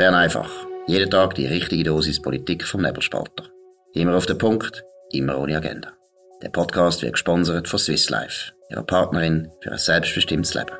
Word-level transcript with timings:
Bern 0.00 0.14
einfach. 0.14 0.50
Jeden 0.86 1.10
Tag 1.10 1.34
die 1.34 1.44
richtige 1.44 1.84
Dosis 1.84 2.22
Politik 2.22 2.64
vom 2.64 2.80
Nebelspalter. 2.80 3.50
Immer 3.92 4.16
auf 4.16 4.24
den 4.24 4.38
Punkt, 4.38 4.82
immer 5.10 5.38
ohne 5.38 5.58
Agenda. 5.58 5.92
Der 6.40 6.48
Podcast 6.48 7.02
wird 7.02 7.12
gesponsert 7.12 7.68
von 7.68 7.78
Swiss 7.78 8.08
Life, 8.08 8.54
ihrer 8.70 8.82
Partnerin 8.82 9.50
für 9.60 9.72
ein 9.72 9.76
selbstbestimmtes 9.76 10.54
Leben. 10.54 10.72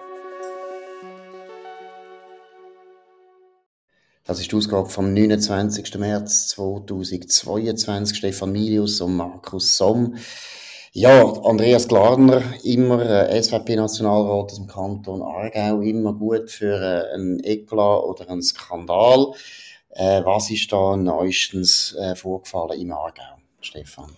Das 4.25 4.41
ist 4.41 4.51
die 4.51 4.57
Ausgabe 4.57 4.89
vom 4.89 5.13
29. 5.13 5.99
März 5.99 6.49
2022. 6.49 8.17
Stefan 8.17 8.53
Milius 8.53 9.03
und 9.03 9.17
Markus 9.17 9.77
Somm. 9.77 10.17
Ja, 10.93 11.23
Andreas 11.45 11.87
Glarner, 11.87 12.43
immer 12.65 13.01
äh, 13.01 13.41
SVP-Nationalrat 13.41 14.51
aus 14.51 14.57
dem 14.57 14.67
Kanton 14.67 15.23
Aargau, 15.23 15.83
immer 15.83 16.13
gut 16.13 16.51
für 16.51 16.81
äh, 16.81 17.15
einen 17.15 17.39
Eklat 17.45 18.03
oder 18.03 18.29
einen 18.29 18.43
Skandal. 18.43 19.33
Äh, 19.91 20.25
was 20.25 20.51
ist 20.51 20.73
da 20.73 20.97
neuestens 20.97 21.97
vorgefallen 22.17 22.81
im 22.81 22.91
Aargau, 22.91 23.39
Stefan? 23.61 24.11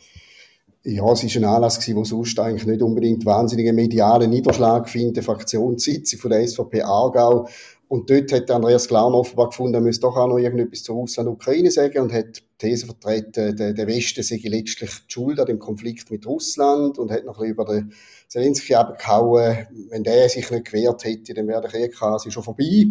Ja, 0.82 1.12
es 1.12 1.22
war 1.22 1.42
ein 1.42 1.44
Anlass, 1.44 1.78
der 1.78 2.04
sonst 2.06 2.40
eigentlich 2.40 2.66
nicht 2.66 2.80
unbedingt 2.80 3.26
wahnsinnigen 3.26 3.76
medialen 3.76 4.30
Niederschlag 4.30 4.88
findet. 4.88 5.26
Fraktionssitzung 5.26 6.20
von 6.20 6.30
der 6.30 6.48
SVP 6.48 6.80
Aargau 6.80 7.48
und 7.92 8.08
dort 8.08 8.32
hat 8.32 8.50
Andreas 8.50 8.88
Glarner 8.88 9.18
offenbar 9.18 9.50
gefunden, 9.50 9.74
er 9.74 9.82
müsse 9.82 10.00
doch 10.00 10.16
auch 10.16 10.26
noch 10.26 10.38
irgendetwas 10.38 10.82
zu 10.82 10.94
Russland 10.94 11.28
und 11.28 11.34
Ukraine 11.34 11.70
sagen 11.70 11.98
und 11.98 12.10
hat 12.10 12.38
die 12.38 12.42
These 12.56 12.86
vertreten, 12.86 13.54
der, 13.54 13.74
der 13.74 13.86
Westen 13.86 14.22
sei 14.22 14.40
letztlich 14.44 14.90
die 14.90 15.12
Schuld 15.12 15.38
an 15.38 15.44
dem 15.44 15.58
Konflikt 15.58 16.10
mit 16.10 16.26
Russland 16.26 16.98
und 16.98 17.10
hat 17.10 17.26
noch 17.26 17.38
ein 17.38 17.40
bisschen 17.40 17.52
über 17.52 17.64
den 17.66 17.92
Zelensky 18.28 18.76
abgehauen, 18.76 19.66
wenn 19.90 20.04
der 20.04 20.26
sich 20.30 20.50
nicht 20.50 20.64
gewehrt 20.64 21.04
hätte, 21.04 21.34
dann 21.34 21.46
wäre 21.46 21.60
der 21.60 21.70
Krieg 21.70 21.92
quasi 21.92 22.30
schon 22.30 22.42
vorbei. 22.42 22.86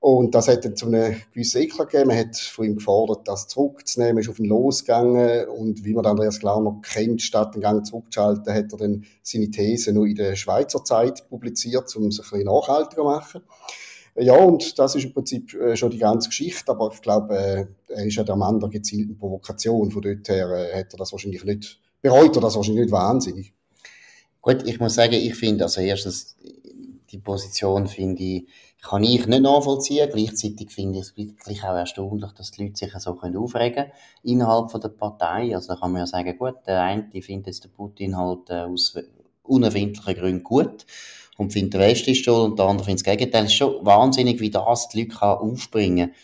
Und 0.00 0.34
das 0.34 0.48
hat 0.48 0.66
dann 0.66 0.76
zu 0.76 0.88
einem 0.88 1.16
gewissen 1.32 1.62
Eklat 1.62 1.88
gegeben. 1.88 2.08
Man 2.08 2.18
hat 2.18 2.36
von 2.36 2.66
ihm 2.66 2.74
gefordert, 2.74 3.26
das 3.26 3.48
zurückzunehmen, 3.48 4.18
ist 4.18 4.28
auf 4.28 4.38
ihn 4.38 4.46
losgegangen. 4.46 5.48
Und 5.48 5.82
wie 5.86 5.94
man 5.94 6.04
Andreas 6.04 6.40
Glarner 6.40 6.78
kennt, 6.82 7.22
statt 7.22 7.54
den 7.54 7.62
Gang 7.62 7.86
zurückzuschalten, 7.86 8.52
hat 8.52 8.70
er 8.70 8.78
dann 8.78 9.06
seine 9.22 9.50
These 9.50 9.94
nur 9.94 10.06
in 10.06 10.16
der 10.16 10.36
Schweizer 10.36 10.84
Zeit 10.84 11.26
publiziert, 11.30 11.96
um 11.96 12.08
es 12.08 12.18
ein 12.18 12.22
bisschen 12.22 12.44
nachhaltiger 12.44 13.02
zu 13.02 13.04
machen. 13.04 13.42
Ja, 14.20 14.34
und 14.34 14.78
das 14.78 14.94
ist 14.94 15.04
im 15.04 15.14
Prinzip 15.14 15.54
äh, 15.54 15.76
schon 15.76 15.90
die 15.90 15.98
ganze 15.98 16.28
Geschichte, 16.28 16.70
aber 16.70 16.90
ich 16.92 17.00
glaube, 17.00 17.34
äh, 17.36 17.66
er 17.88 18.04
ist 18.04 18.16
ja 18.16 18.22
der 18.22 18.36
Mann 18.36 18.60
der 18.60 18.68
gezielten 18.68 19.16
Provokation. 19.16 19.90
Von 19.90 20.02
dort 20.02 20.28
her 20.28 20.50
äh, 20.50 20.78
hat 20.78 20.92
er 20.92 20.98
das 20.98 21.12
wahrscheinlich 21.12 21.42
nicht, 21.44 21.80
bereut 22.02 22.36
er 22.36 22.42
das 22.42 22.54
wahrscheinlich 22.54 22.84
nicht 22.84 22.92
wahnsinnig. 22.92 23.54
Gut, 24.42 24.66
ich 24.66 24.78
muss 24.78 24.94
sagen, 24.94 25.14
ich 25.14 25.34
finde, 25.34 25.64
also 25.64 25.80
erstens, 25.80 26.36
die 27.10 27.18
Position 27.18 27.86
finde 27.86 28.22
ich, 28.22 28.46
kann 28.82 29.04
ich 29.04 29.26
nicht 29.26 29.42
nachvollziehen. 29.42 30.08
Gleichzeitig 30.12 30.70
finde 30.70 30.98
ich 30.98 31.06
es 31.06 31.16
wirklich 31.16 31.62
auch 31.64 31.74
erstaunlich, 31.74 32.32
dass 32.32 32.50
die 32.50 32.64
Leute 32.64 32.76
sich 32.76 32.92
so 32.98 33.14
können 33.14 33.36
aufregen 33.36 33.84
können 33.84 33.92
innerhalb 34.22 34.70
von 34.70 34.80
der 34.82 34.88
Partei. 34.88 35.54
Also 35.54 35.68
da 35.68 35.80
kann 35.80 35.92
man 35.92 36.00
ja 36.00 36.06
sagen, 36.06 36.36
gut, 36.36 36.56
der 36.66 36.82
eine 36.82 37.22
findet 37.22 37.48
jetzt 37.48 37.64
den 37.64 37.72
Putin 37.72 38.16
halt 38.16 38.50
aus 38.50 38.96
unerfindlichen 39.42 40.14
Gründen 40.14 40.42
gut 40.42 40.86
und 41.40 41.54
findet 41.54 41.72
der 41.72 41.80
Rest 41.80 42.06
ist 42.06 42.22
schuld 42.22 42.50
und 42.50 42.58
der 42.58 42.66
andere 42.66 42.84
findet 42.84 43.06
das 43.06 43.10
Gegenteil. 43.10 43.44
Es 43.44 43.52
ist 43.52 43.56
schon 43.56 43.84
wahnsinnig, 43.84 44.40
wie 44.40 44.50
das 44.50 44.88
die 44.88 45.00
Leute 45.00 45.16
kann 45.16 45.38
aufbringen 45.38 46.08
kann. 46.10 46.16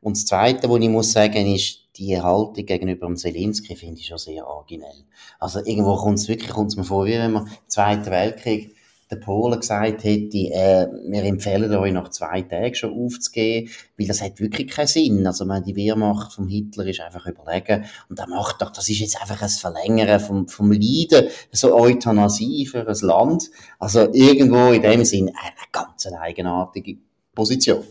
Und 0.00 0.16
das 0.16 0.26
Zweite, 0.26 0.70
was 0.70 0.80
ich 0.80 0.88
muss 0.88 1.12
sagen, 1.12 1.52
ist, 1.52 1.80
die 1.96 2.22
Haltung 2.22 2.64
gegenüber 2.64 3.06
dem 3.06 3.16
Zelensky 3.16 3.74
finde 3.74 4.00
ich 4.00 4.06
schon 4.06 4.18
sehr 4.18 4.46
originell. 4.46 5.04
Also 5.40 5.58
irgendwo 5.58 5.96
kommt 5.96 6.18
es 6.18 6.28
wirklich 6.28 6.50
kommt's 6.50 6.76
mir 6.76 6.84
vor, 6.84 7.04
wie 7.04 7.18
wenn 7.18 7.32
man 7.32 7.46
im 7.48 7.52
Zweiten 7.66 8.12
Weltkrieg 8.12 8.76
der 9.10 9.16
Polen 9.16 9.58
gesagt 9.58 10.04
hätte, 10.04 10.38
äh, 10.38 10.86
wir 11.08 11.24
empfehlen 11.24 11.74
euch 11.74 11.92
nach 11.92 12.10
zwei 12.10 12.42
Tagen 12.42 12.74
schon 12.74 12.92
aufzugehen, 12.92 13.68
weil 13.98 14.06
das 14.06 14.22
hat 14.22 14.40
wirklich 14.40 14.68
keinen 14.68 14.86
Sinn. 14.86 15.26
Also, 15.26 15.44
meine, 15.44 15.64
die 15.64 15.74
Wehrmacht 15.74 16.32
vom 16.32 16.46
Hitler 16.46 16.86
ist 16.86 17.00
einfach 17.00 17.26
überlegen 17.26 17.84
und 18.08 18.18
er 18.18 18.28
macht 18.28 18.62
doch, 18.62 18.70
das 18.70 18.88
ist 18.88 19.00
jetzt 19.00 19.20
einfach 19.20 19.42
ein 19.42 19.48
Verlängern 19.48 20.20
vom, 20.20 20.48
vom 20.48 20.70
Leiden, 20.70 21.28
so 21.50 21.74
Euthanasie 21.74 22.66
für 22.66 22.86
ein 22.86 23.06
Land. 23.06 23.50
Also, 23.78 24.12
irgendwo 24.12 24.72
in 24.72 24.82
dem 24.82 25.04
Sinn 25.04 25.28
eine 25.28 25.54
ganz 25.72 26.06
eigenartige 26.06 26.98
Position. 27.34 27.84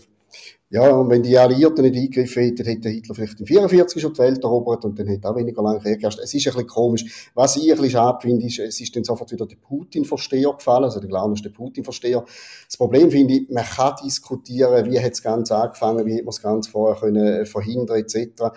Ja, 0.71 0.87
und 0.91 1.09
wenn 1.09 1.23
die 1.23 1.35
Alliierten 1.35 1.83
nicht 1.83 1.97
eingegriffen 1.97 2.43
hätten, 2.43 2.63
hätte 2.63 2.89
Hitler 2.89 3.15
vielleicht 3.15 3.39
in 3.39 3.47
44 3.47 3.99
schon 3.99 4.13
die 4.13 4.19
Welt 4.19 4.43
erobert 4.43 4.85
und 4.85 4.99
dann 4.99 5.07
hätte 5.07 5.27
auch 5.27 5.35
weniger 5.35 5.63
lange 5.63 5.79
Krieg. 5.79 6.03
Es 6.03 6.15
ist 6.15 6.47
ein 6.47 6.53
bisschen 6.53 6.67
komisch. 6.67 7.31
Was 7.33 7.55
ich 7.55 7.63
ein 7.63 7.69
bisschen 7.69 7.89
schade 7.89 8.19
finde, 8.21 8.45
ist, 8.45 8.59
es 8.59 8.79
ist 8.79 8.95
dann 8.95 9.03
sofort 9.03 9.31
wieder 9.31 9.47
der 9.47 9.55
Putin-Versteher 9.55 10.53
gefallen, 10.53 10.83
also 10.83 10.99
der 10.99 11.09
klarste 11.09 11.49
Putin-Versteher. 11.49 12.23
Das 12.67 12.77
Problem 12.77 13.09
finde 13.09 13.33
ich, 13.33 13.49
man 13.49 13.63
kann 13.63 13.95
diskutieren, 14.03 14.85
wie 14.91 14.99
hat 14.99 15.09
das 15.09 15.23
Ganze 15.23 15.55
angefangen, 15.55 16.05
wie 16.05 16.13
hat 16.13 16.21
man 16.21 16.27
das 16.27 16.41
Ganze 16.43 16.69
vorher 16.69 16.99
können 16.99 17.47
verhindern, 17.47 17.97
etc 17.97 18.51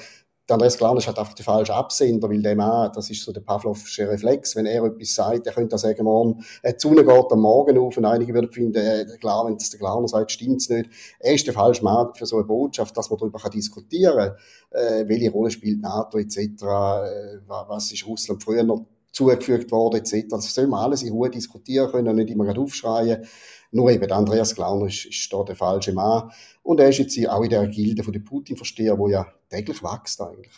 der 0.48 0.54
Andreas 0.54 0.76
Glarner 0.76 0.98
ist 0.98 1.06
halt 1.06 1.18
einfach 1.18 1.34
der 1.34 1.44
falsche 1.44 1.74
Absender, 1.74 2.28
weil 2.28 2.42
der 2.42 2.56
Mann, 2.56 2.90
das 2.94 3.08
ist 3.10 3.22
so 3.22 3.32
der 3.32 3.42
Pavlovsche 3.42 4.08
Reflex, 4.08 4.56
wenn 4.56 4.66
er 4.66 4.84
etwas 4.84 5.14
sagt, 5.14 5.46
er 5.46 5.52
könnte 5.52 5.78
sagen, 5.78 6.04
morgen, 6.04 6.44
äh, 6.62 6.72
die 6.72 6.80
Sonne 6.80 7.04
geht 7.04 7.32
am 7.32 7.40
Morgen 7.40 7.78
auf 7.78 7.96
und 7.96 8.04
einige 8.04 8.34
würden 8.34 8.50
finden, 8.50 8.78
äh, 8.78 9.06
klar, 9.18 9.46
wenn 9.46 9.56
das 9.56 9.70
der 9.70 9.78
Glarner 9.78 10.08
sagt, 10.08 10.32
stimmt's 10.32 10.68
nicht. 10.68 10.90
Er 11.20 11.34
ist 11.34 11.46
der 11.46 11.54
falsche 11.54 11.84
Mann 11.84 12.12
für 12.14 12.26
so 12.26 12.36
eine 12.36 12.44
Botschaft, 12.44 12.96
dass 12.96 13.08
man 13.08 13.18
darüber 13.20 13.38
kann 13.38 13.52
diskutieren 13.52 14.32
kann, 14.70 14.80
äh, 14.80 15.08
welche 15.08 15.30
Rolle 15.30 15.50
spielt 15.50 15.80
NATO 15.80 16.18
etc., 16.18 16.38
äh, 16.38 17.38
was 17.46 17.92
ist 17.92 18.06
Russland 18.06 18.42
früher 18.42 18.64
noch 18.64 18.84
zugefügt 19.12 19.70
worden 19.70 20.00
etc. 20.00 20.26
Das 20.30 20.52
soll 20.52 20.66
man 20.66 20.80
alles 20.80 21.02
in 21.02 21.12
Ruhe 21.12 21.30
diskutieren 21.30 21.90
können 21.90 22.16
nicht 22.16 22.30
immer 22.30 22.44
gerade 22.44 22.60
aufschreien. 22.60 23.24
Nur 23.72 23.90
eben, 23.90 24.10
Andreas 24.12 24.54
Glauner 24.54 24.86
ist, 24.86 25.06
ist 25.06 25.32
da 25.32 25.42
der 25.42 25.56
falsche 25.56 25.92
Mann. 25.92 26.30
Und 26.62 26.78
er 26.78 26.90
ist 26.90 26.98
jetzt 26.98 27.28
auch 27.28 27.42
in 27.42 27.50
der 27.50 27.66
Gilde 27.66 28.04
von 28.04 28.12
den 28.12 28.24
Putin-Versteher, 28.24 28.98
wo 28.98 29.08
ja 29.08 29.26
täglich 29.50 29.82
wächst 29.82 30.20
eigentlich. 30.20 30.52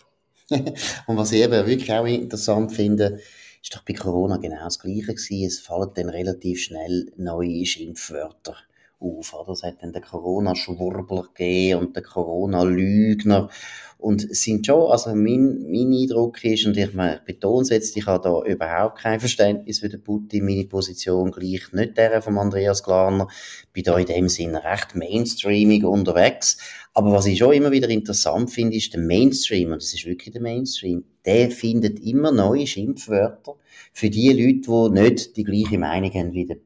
und 1.06 1.16
was 1.16 1.32
ich 1.32 1.42
eben 1.42 1.66
wirklich 1.66 1.92
auch 1.92 2.04
interessant 2.04 2.72
finde, 2.72 3.20
ist 3.62 3.74
doch 3.74 3.82
bei 3.82 3.94
Corona 3.94 4.36
genau 4.36 4.64
das 4.64 4.78
Gleiche 4.78 5.14
gewesen. 5.14 5.46
Es 5.46 5.60
fallen 5.60 5.90
dann 5.94 6.10
relativ 6.10 6.60
schnell 6.60 7.12
neue 7.16 7.64
Schimpfwörter 7.64 8.56
auf. 9.00 9.34
Oder? 9.34 9.52
Es 9.52 9.62
hat 9.62 9.82
dann 9.82 9.92
den 9.92 10.02
Corona-Schwurbler 10.02 11.28
gegeben 11.34 11.80
und 11.80 11.96
den 11.96 12.02
Corona-Lügner. 12.02 13.50
Und 13.98 14.22
es 14.24 14.42
sind 14.42 14.66
schon, 14.66 14.90
also 14.90 15.14
mein, 15.14 15.64
mein 15.70 15.92
Eindruck 15.92 16.44
ist, 16.44 16.66
und 16.66 16.76
ich, 16.76 16.88
ich 16.88 17.20
betone 17.24 17.62
es 17.62 17.70
jetzt, 17.70 17.96
ich 17.96 18.06
habe 18.06 18.22
da 18.22 18.42
überhaupt 18.42 18.98
kein 18.98 19.18
Verständnis 19.18 19.78
für 19.78 19.88
den 19.88 20.02
Putin, 20.02 20.44
meine 20.44 20.66
Position 20.66 21.30
gleich 21.30 21.72
nicht 21.72 21.96
der 21.96 22.20
von 22.20 22.36
Andreas 22.36 22.82
Glarner, 22.82 23.28
bin 23.72 23.84
da 23.84 23.96
in 23.96 24.04
dem 24.04 24.28
Sinne 24.28 24.62
recht 24.62 24.94
mainstreamig 24.94 25.84
unterwegs. 25.84 26.58
Aber 26.92 27.12
was 27.12 27.24
ich 27.24 27.38
schon 27.38 27.54
immer 27.54 27.70
wieder 27.70 27.88
interessant 27.88 28.50
finde, 28.50 28.76
ist 28.76 28.92
der 28.92 29.00
Mainstream, 29.00 29.72
und 29.72 29.80
das 29.80 29.94
ist 29.94 30.04
wirklich 30.04 30.32
der 30.32 30.42
Mainstream, 30.42 31.04
der 31.24 31.50
findet 31.50 31.98
immer 32.00 32.30
neue 32.30 32.66
Schimpfwörter 32.66 33.56
für 33.92 34.10
die 34.10 34.32
Leute, 34.32 34.92
die 34.94 35.00
nicht 35.00 35.36
die 35.36 35.44
gleiche 35.44 35.78
Meinung 35.78 36.12
haben 36.12 36.32
wie 36.34 36.44
der 36.44 36.58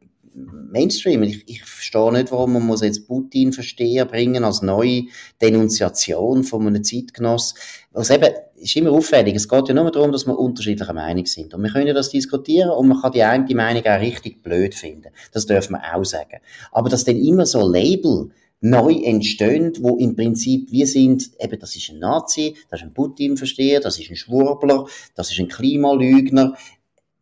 Mainstream. 0.70 1.22
Ich, 1.22 1.48
ich 1.48 1.64
verstehe 1.64 2.12
nicht, 2.12 2.30
warum 2.32 2.54
man 2.54 2.66
muss 2.66 2.82
jetzt 2.82 3.06
Putin 3.06 3.52
verstehen 3.52 4.06
bringen 4.06 4.44
als 4.44 4.62
neue 4.62 5.04
Denunziation 5.40 6.44
von 6.44 6.66
einem 6.66 6.84
Zeitgenoss. 6.84 7.54
Also 7.92 8.14
eben, 8.14 8.32
ist 8.60 8.76
immer 8.76 8.90
auffällig. 8.90 9.34
Es 9.34 9.48
geht 9.48 9.68
ja 9.68 9.74
nur 9.74 9.90
darum, 9.90 10.12
dass 10.12 10.26
wir 10.26 10.38
unterschiedlicher 10.38 10.92
Meinung 10.92 11.26
sind. 11.26 11.54
Und 11.54 11.62
wir 11.62 11.70
können 11.70 11.94
das 11.94 12.10
diskutieren 12.10 12.70
und 12.70 12.88
man 12.88 13.00
kann 13.00 13.12
die 13.12 13.22
eine 13.22 13.54
Meinung 13.54 13.84
auch 13.84 14.00
richtig 14.00 14.42
blöd 14.42 14.74
finden. 14.74 15.08
Das 15.32 15.46
dürfen 15.46 15.74
wir 15.74 15.94
auch 15.94 16.04
sagen. 16.04 16.40
Aber 16.72 16.88
dass 16.88 17.04
dann 17.04 17.16
immer 17.16 17.46
so 17.46 17.68
Label 17.68 18.30
neu 18.60 18.92
entstehen, 18.92 19.72
wo 19.80 19.96
im 19.96 20.16
Prinzip 20.16 20.72
wir 20.72 20.86
sind, 20.86 21.30
eben, 21.38 21.58
das 21.60 21.76
ist 21.76 21.90
ein 21.90 22.00
Nazi, 22.00 22.56
das 22.70 22.80
ist 22.80 22.86
ein 22.86 22.94
Putin-Versteher, 22.94 23.80
das 23.80 23.98
ist 24.00 24.10
ein 24.10 24.16
Schwurbler, 24.16 24.86
das 25.14 25.30
ist 25.30 25.38
ein 25.38 25.48
Klimalügner. 25.48 26.56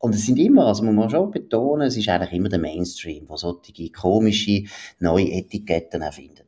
Und 0.06 0.14
es 0.14 0.24
sind 0.24 0.38
immer, 0.38 0.68
also 0.68 0.84
man 0.84 0.94
muss 0.94 1.10
schon 1.10 1.32
betonen, 1.32 1.88
es 1.88 1.96
ist 1.96 2.08
eigentlich 2.08 2.32
immer 2.32 2.48
der 2.48 2.60
Mainstream, 2.60 3.26
der 3.26 3.38
solche 3.38 3.90
komische 3.90 4.62
neue 5.00 5.32
Etiketten 5.32 6.00
erfindet. 6.00 6.46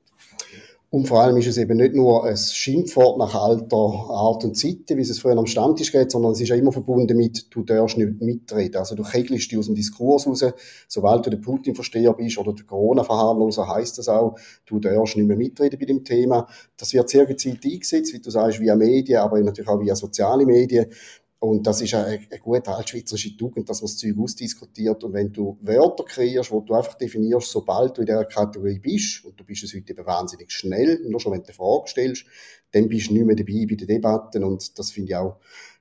Und 0.90 1.08
vor 1.08 1.20
allem 1.20 1.36
ist 1.38 1.48
es 1.48 1.56
eben 1.56 1.76
nicht 1.76 1.92
nur 1.92 2.24
ein 2.24 2.36
Schimpfwort 2.36 3.18
nach 3.18 3.34
alter 3.34 3.76
Art 3.76 4.44
und 4.44 4.56
Zeit, 4.56 4.88
wie 4.90 5.00
es 5.00 5.18
früher 5.18 5.36
am 5.36 5.46
Stammtisch 5.46 5.90
geht, 5.90 6.12
sondern 6.12 6.32
es 6.32 6.40
ist 6.40 6.50
ja 6.50 6.54
immer 6.54 6.70
verbunden 6.70 7.16
mit, 7.16 7.52
du 7.52 7.64
darfst 7.64 7.98
nicht 7.98 8.20
mitreden. 8.20 8.76
Also 8.76 8.94
du 8.94 9.02
kegelst 9.02 9.50
dich 9.50 9.58
aus 9.58 9.66
dem 9.66 9.74
Diskurs 9.74 10.28
raus. 10.28 10.44
Sobald 10.86 11.26
du 11.26 11.30
der 11.30 11.38
Putin-Versteher 11.38 12.12
bist 12.12 12.38
oder 12.38 12.52
der 12.52 12.64
Corona-Verharmloser, 12.64 13.66
heisst 13.66 13.98
das 13.98 14.08
auch, 14.08 14.38
du 14.66 14.78
darfst 14.78 15.16
nicht 15.16 15.26
mehr 15.26 15.36
mitreden 15.36 15.80
bei 15.80 15.86
dem 15.86 16.04
Thema. 16.04 16.46
Das 16.76 16.92
wird 16.92 17.08
sehr 17.08 17.26
gezielt 17.26 17.64
eingesetzt, 17.64 18.14
wie 18.14 18.20
du 18.20 18.30
sagst, 18.30 18.60
via 18.60 18.76
Medien, 18.76 19.18
aber 19.18 19.40
natürlich 19.40 19.68
auch 19.68 19.80
via 19.80 19.96
soziale 19.96 20.46
Medien. 20.46 20.86
Und 21.40 21.66
das 21.66 21.80
ist 21.80 21.94
eine, 21.94 22.06
eine 22.06 22.40
gute 22.40 22.74
altschweizerische 22.74 23.36
Tugend, 23.36 23.68
dass 23.68 23.80
man 23.80 23.86
das 23.86 23.96
Zeug 23.96 24.16
ausdiskutiert. 24.18 25.04
Und 25.04 25.12
wenn 25.12 25.32
du 25.32 25.56
Wörter 25.60 26.04
kreierst, 26.04 26.50
wo 26.50 26.60
du 26.60 26.74
einfach 26.74 26.94
definierst, 26.94 27.50
sobald 27.50 27.96
du 27.96 28.00
in 28.00 28.06
dieser 28.06 28.24
Kategorie 28.24 28.80
bist, 28.80 29.24
und 29.24 29.38
du 29.38 29.44
bist 29.44 29.62
es 29.62 29.72
heute 29.72 29.92
eben 29.92 30.04
wahnsinnig 30.04 30.50
schnell, 30.50 31.00
nur 31.08 31.20
schon 31.20 31.32
wenn 31.32 31.42
du 31.42 31.46
eine 31.46 31.54
Frage 31.54 31.88
stellst, 31.88 32.24
dann 32.72 32.88
bist 32.88 33.10
du 33.10 33.14
nicht 33.14 33.24
mehr 33.24 33.36
dabei 33.36 33.66
bei 33.68 33.76
den 33.76 33.86
Debatten. 33.86 34.42
Und 34.42 34.78
das 34.78 34.90
finde 34.90 35.10
ich 35.10 35.16
auch 35.16 35.36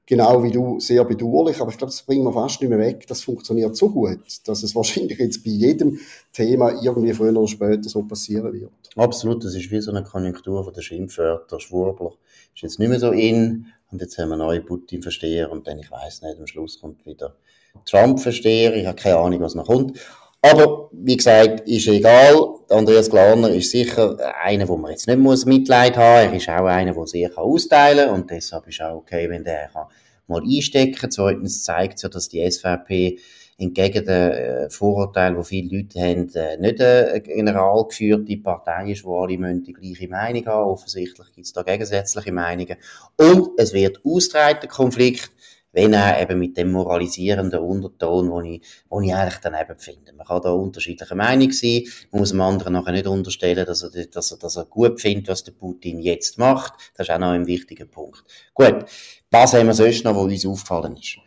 genau 0.05 0.43
wie 0.43 0.51
du, 0.51 0.79
sehr 0.79 1.03
bedauerlich, 1.03 1.59
aber 1.59 1.71
ich 1.71 1.77
glaube, 1.77 1.91
das 1.91 2.03
bringen 2.03 2.23
wir 2.23 2.33
fast 2.33 2.61
nicht 2.61 2.69
mehr 2.69 2.79
weg. 2.79 3.05
Das 3.07 3.21
funktioniert 3.21 3.75
so 3.75 3.89
gut, 3.89 4.19
dass 4.45 4.63
es 4.63 4.75
wahrscheinlich 4.75 5.17
jetzt 5.17 5.43
bei 5.43 5.51
jedem 5.51 5.99
Thema 6.33 6.81
irgendwie 6.81 7.13
früher 7.13 7.35
oder 7.35 7.47
später 7.47 7.89
so 7.89 8.03
passieren 8.03 8.53
wird. 8.53 8.71
Absolut, 8.95 9.43
das 9.43 9.55
ist 9.55 9.69
wie 9.69 9.81
so 9.81 9.91
eine 9.91 10.03
Konjunktur 10.03 10.63
von 10.63 10.73
der 10.73 10.81
Schimpfwörter, 10.81 11.59
Schwurbler. 11.59 12.13
Ist 12.55 12.63
jetzt 12.63 12.79
nicht 12.79 12.89
mehr 12.89 12.99
so 12.99 13.11
in 13.11 13.67
und 13.91 14.01
jetzt 14.01 14.17
haben 14.17 14.29
wir 14.29 14.37
neue 14.37 14.61
Putin-Versteher 14.61 15.51
und 15.51 15.67
dann, 15.67 15.79
ich 15.79 15.89
weiß 15.89 16.21
nicht, 16.23 16.39
am 16.39 16.47
Schluss 16.47 16.79
kommt 16.79 17.05
wieder 17.05 17.35
Trump-Versteher. 17.85 18.75
Ich 18.75 18.85
habe 18.85 18.97
keine 18.97 19.17
Ahnung, 19.17 19.41
was 19.41 19.55
noch 19.55 19.67
kommt. 19.67 19.99
Aber, 20.41 20.89
wie 20.91 21.17
gesagt, 21.17 21.67
ist 21.67 21.87
egal. 21.87 22.35
Andreas 22.69 23.09
Glarner 23.09 23.49
ist 23.49 23.71
sicher 23.71 24.17
einer, 24.41 24.67
wo 24.67 24.77
man 24.77 24.91
jetzt 24.91 25.07
nicht 25.07 25.17
muss 25.17 25.45
Mitleid 25.45 25.97
haben. 25.97 26.31
Er 26.31 26.33
ist 26.35 26.49
auch 26.49 26.65
einer, 26.65 26.93
der 26.93 27.07
sehr 27.07 27.37
austeilen 27.37 28.07
kann. 28.07 28.15
Und 28.15 28.29
deshalb 28.29 28.67
ist 28.67 28.81
auch 28.81 28.97
okay, 28.97 29.29
wenn 29.29 29.43
der 29.43 29.69
kann 29.69 29.87
mal 30.27 30.41
einstecken. 30.41 31.09
Zweitens 31.09 31.63
zeigt 31.63 31.95
es 31.95 32.03
ja, 32.03 32.09
dass 32.09 32.29
die 32.29 32.49
SVP 32.49 33.19
entgegen 33.57 34.05
den 34.05 34.31
äh, 34.31 34.69
Vorurteilen, 34.69 35.37
die 35.37 35.43
viele 35.43 35.77
Leute 35.77 35.99
haben, 35.99 36.29
äh, 36.35 36.57
nicht 36.57 36.81
eine 36.81 37.21
general 37.21 37.85
geführte 37.87 38.37
Partei 38.37 38.91
ist, 38.91 39.03
wo 39.03 39.19
alle 39.19 39.37
die 39.37 39.73
gleiche 39.73 40.07
Meinung 40.07 40.45
haben. 40.45 40.69
Offensichtlich 40.69 41.31
gibt 41.33 41.47
es 41.47 41.53
da 41.53 41.63
gegensätzliche 41.63 42.31
Meinungen. 42.31 42.77
Und 43.17 43.51
es 43.57 43.73
wird 43.73 43.99
austreten, 44.05 44.61
der 44.61 44.69
Konflikt 44.69 45.31
wenn 45.77 45.93
er 45.93 46.19
eben 46.19 46.39
mit 46.39 46.57
dem 46.57 46.71
moralisierenden 46.71 47.59
Unterton, 47.59 48.31
wo 48.31 48.41
ich, 48.41 48.61
wo 48.89 48.99
ich 48.99 49.13
eigentlich 49.13 49.37
daneben 49.43 49.77
finde. 49.77 50.11
Man 50.13 50.25
kann 50.25 50.41
da 50.41 50.49
unterschiedlicher 50.49 51.13
Meinung 51.13 51.51
sein, 51.51 51.83
man 52.11 52.21
muss 52.21 52.31
dem 52.31 52.41
anderen 52.41 52.73
nachher 52.73 52.93
nicht 52.93 53.05
unterstellen, 53.05 53.63
dass 53.63 53.83
er, 53.83 54.07
dass 54.07 54.31
er, 54.31 54.37
dass 54.39 54.55
er 54.55 54.65
gut 54.65 54.99
findet, 54.99 55.27
was 55.27 55.43
der 55.43 55.51
Putin 55.51 55.99
jetzt 55.99 56.39
macht. 56.39 56.73
Das 56.95 57.07
ist 57.07 57.13
auch 57.13 57.19
noch 57.19 57.29
ein 57.29 57.45
wichtiger 57.45 57.85
Punkt. 57.85 58.23
Gut, 58.55 58.85
was 59.29 59.53
haben 59.53 59.67
wir 59.67 59.75
sonst 59.75 60.03
noch, 60.03 60.15
was 60.15 60.23
uns 60.23 60.45
aufgefallen 60.47 60.97
ist? 60.97 61.19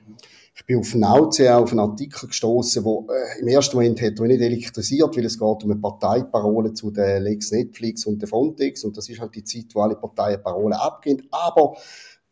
Ich 0.61 0.67
bin 0.67 0.79
auf 0.79 0.95
Nauze 0.95 1.57
auf 1.57 1.71
einen 1.71 1.81
Artikel 1.81 2.29
gestoßen, 2.29 2.85
wo 2.85 3.09
äh, 3.11 3.41
im 3.41 3.49
ersten 3.49 3.77
Moment 3.77 4.03
hat 4.03 4.19
mich 4.19 4.29
nicht 4.29 4.43
elektrisiert, 4.43 5.17
weil 5.17 5.25
es 5.25 5.39
geht 5.39 5.65
um 5.65 5.71
eine 5.71 5.81
Parteiparole 5.81 6.75
zu 6.75 6.91
der 6.91 7.19
Lex 7.19 7.51
Netflix 7.51 8.05
und 8.05 8.21
der 8.21 8.29
Frontex 8.29 8.85
und 8.85 8.95
das 8.95 9.09
ist 9.09 9.21
halt 9.21 9.35
die 9.35 9.43
Zeit, 9.43 9.75
wo 9.75 9.81
alle 9.81 9.97
Parteien 9.97 10.43
Parolen 10.43 10.75
abgehen. 10.75 11.27
Aber 11.31 11.77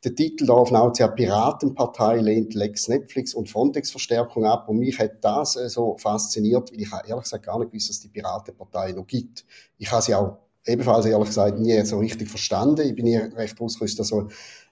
der 0.04 0.14
Titel 0.14 0.44
da 0.44 0.52
auf 0.52 0.70
Nauzia 0.70 1.08
Piratenpartei 1.08 2.18
lehnt 2.18 2.52
Lex 2.52 2.88
Netflix 2.88 3.32
und 3.32 3.48
Frontex-Verstärkung 3.48 4.44
ab. 4.44 4.68
Und 4.68 4.78
mich 4.78 4.98
hat 4.98 5.24
das 5.24 5.56
äh, 5.56 5.70
so 5.70 5.96
fasziniert, 5.96 6.70
weil 6.70 6.82
ich 6.82 6.92
ehrlich 6.92 7.22
gesagt 7.22 7.46
gar 7.46 7.58
nicht 7.58 7.72
gewusst, 7.72 7.88
dass 7.88 8.00
die 8.00 8.08
Piratenpartei 8.08 8.92
noch 8.92 9.06
gibt. 9.06 9.46
Ich 9.78 9.90
habe 9.90 10.02
sie 10.02 10.14
auch 10.14 10.36
ebenfalls 10.66 11.06
ehrlich 11.06 11.28
gesagt 11.28 11.58
nie 11.58 11.82
so 11.86 11.98
richtig 11.98 12.28
verstanden. 12.28 12.86
Ich 12.86 12.94
bin 12.94 13.06
hier 13.06 13.32
recht 13.34 13.58
ausgerüstet, 13.58 14.04
so 14.04 14.28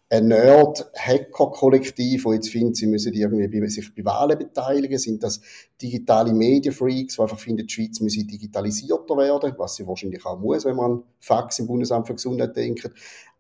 ein 0.09 0.29
Nerd-Hacker-Kollektiv, 0.29 2.27
wo 2.27 2.33
jetzt 2.33 2.49
findet, 2.49 2.77
sie 2.77 2.87
müssen 2.87 3.13
irgendwie 3.13 3.69
sich 3.69 3.93
bei 3.93 4.05
Wahlen 4.05 4.39
beteiligen, 4.39 4.99
sind 4.99 5.21
das 5.21 5.41
digitale 5.83 6.33
Medienfreaks, 6.33 7.17
die 7.17 7.23
einfach 7.23 7.39
finden, 7.39 7.67
die 7.67 7.73
Schweiz 7.73 7.99
müsse 8.01 8.25
digitalisierter 8.25 9.17
werden, 9.17 9.55
was 9.59 9.75
sie 9.75 9.87
wahrscheinlich 9.87 10.25
auch 10.25 10.39
muss, 10.39 10.65
wenn 10.65 10.77
man 10.77 10.93
an 10.93 11.03
Fax 11.19 11.59
im 11.59 11.67
Bundesamt 11.67 12.07
für 12.07 12.15
Gesundheit 12.15 12.55
denkt. 12.55 12.89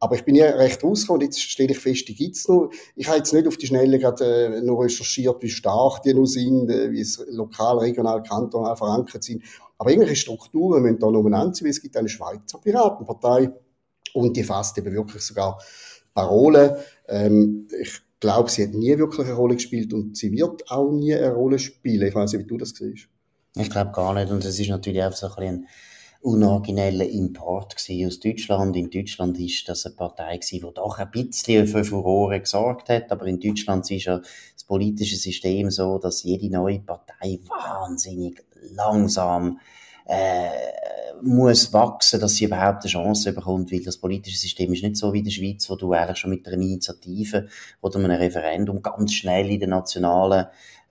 Aber 0.00 0.16
ich 0.16 0.24
bin 0.24 0.34
ja 0.34 0.46
recht 0.46 0.82
rausgekommen, 0.82 1.22
jetzt 1.22 1.40
stelle 1.40 1.70
ich 1.70 1.78
fest, 1.78 2.08
die 2.08 2.16
gibt's 2.16 2.48
noch. 2.48 2.70
Ich 2.96 3.06
habe 3.06 3.18
jetzt 3.18 3.32
nicht 3.32 3.46
auf 3.46 3.56
die 3.56 3.68
Schnelle 3.68 4.00
gerade 4.00 4.56
äh, 4.56 4.60
nur 4.60 4.82
recherchiert, 4.82 5.40
wie 5.42 5.48
stark 5.48 6.02
die 6.02 6.14
noch 6.14 6.26
sind, 6.26 6.68
äh, 6.68 6.90
wie 6.90 7.00
es 7.00 7.24
lokal, 7.30 7.78
regional, 7.78 8.24
kantonal 8.24 8.76
verankert 8.76 9.22
sind. 9.22 9.44
Aber 9.78 9.90
irgendwelche 9.90 10.16
Strukturen 10.16 10.82
müssen 10.82 10.98
da 10.98 11.10
noch 11.10 11.22
sein, 11.22 11.52
weil 11.62 11.70
es 11.70 11.80
gibt 11.80 11.96
eine 11.96 12.08
Schweizer 12.08 12.58
Piratenpartei 12.58 13.52
und 14.14 14.36
die 14.36 14.42
fasst 14.42 14.76
eben 14.78 14.92
wirklich 14.92 15.22
sogar 15.22 15.58
Parole. 16.16 16.82
Ähm, 17.08 17.68
ich 17.80 18.00
glaube, 18.18 18.50
sie 18.50 18.64
hat 18.64 18.74
nie 18.74 18.98
wirklich 18.98 19.26
eine 19.28 19.36
Rolle 19.36 19.54
gespielt 19.54 19.92
und 19.92 20.16
sie 20.16 20.32
wird 20.32 20.68
auch 20.70 20.90
nie 20.90 21.14
eine 21.14 21.32
Rolle 21.32 21.60
spielen. 21.60 22.08
Ich 22.08 22.14
weiß 22.14 22.32
nicht, 22.32 22.44
wie 22.44 22.48
du 22.48 22.56
das 22.56 22.70
siehst. 22.70 23.08
Ich 23.54 23.70
glaube 23.70 23.92
gar 23.92 24.14
nicht. 24.14 24.30
Und 24.32 24.44
es 24.44 24.58
ist 24.58 24.68
natürlich 24.68 25.02
auch 25.04 25.12
so 25.12 25.28
ein, 25.36 25.44
ein 25.44 25.66
unorigineller 26.22 27.06
Import 27.06 27.76
aus 27.76 28.20
Deutschland. 28.20 28.76
In 28.76 28.90
Deutschland 28.90 29.38
ist 29.38 29.68
das 29.68 29.86
eine 29.86 29.94
Partei 29.94 30.40
die 30.50 30.60
doch 30.60 30.98
ein 30.98 31.10
bisschen 31.10 31.66
für 31.66 31.84
Furore 31.84 32.40
gesorgt 32.40 32.88
hat. 32.88 33.12
Aber 33.12 33.26
in 33.26 33.38
Deutschland 33.38 33.88
ist 33.90 34.04
ja 34.04 34.18
das 34.18 34.64
politische 34.66 35.16
System 35.16 35.70
so, 35.70 35.98
dass 35.98 36.24
jede 36.24 36.50
neue 36.50 36.80
Partei 36.80 37.38
wahnsinnig 37.46 38.42
langsam 38.74 39.60
äh, 40.06 40.48
muss 41.22 41.72
wachsen, 41.72 42.20
dass 42.20 42.36
sie 42.36 42.44
überhaupt 42.44 42.82
eine 42.82 42.90
Chance 42.90 43.32
bekommt, 43.32 43.72
weil 43.72 43.82
das 43.82 43.98
politische 43.98 44.38
System 44.38 44.72
ist 44.72 44.82
nicht 44.82 44.96
so 44.96 45.12
wie 45.12 45.18
in 45.18 45.24
der 45.24 45.30
Schweiz, 45.30 45.68
wo 45.70 45.76
du 45.76 45.92
eigentlich 45.92 46.18
schon 46.18 46.30
mit 46.30 46.46
einer 46.46 46.56
Initiative 46.56 47.48
oder 47.80 47.98
einem 47.98 48.10
Referendum 48.10 48.82
ganz 48.82 49.12
schnell 49.12 49.50
in 49.50 49.60
der 49.60 49.68
nationalen 49.68 50.46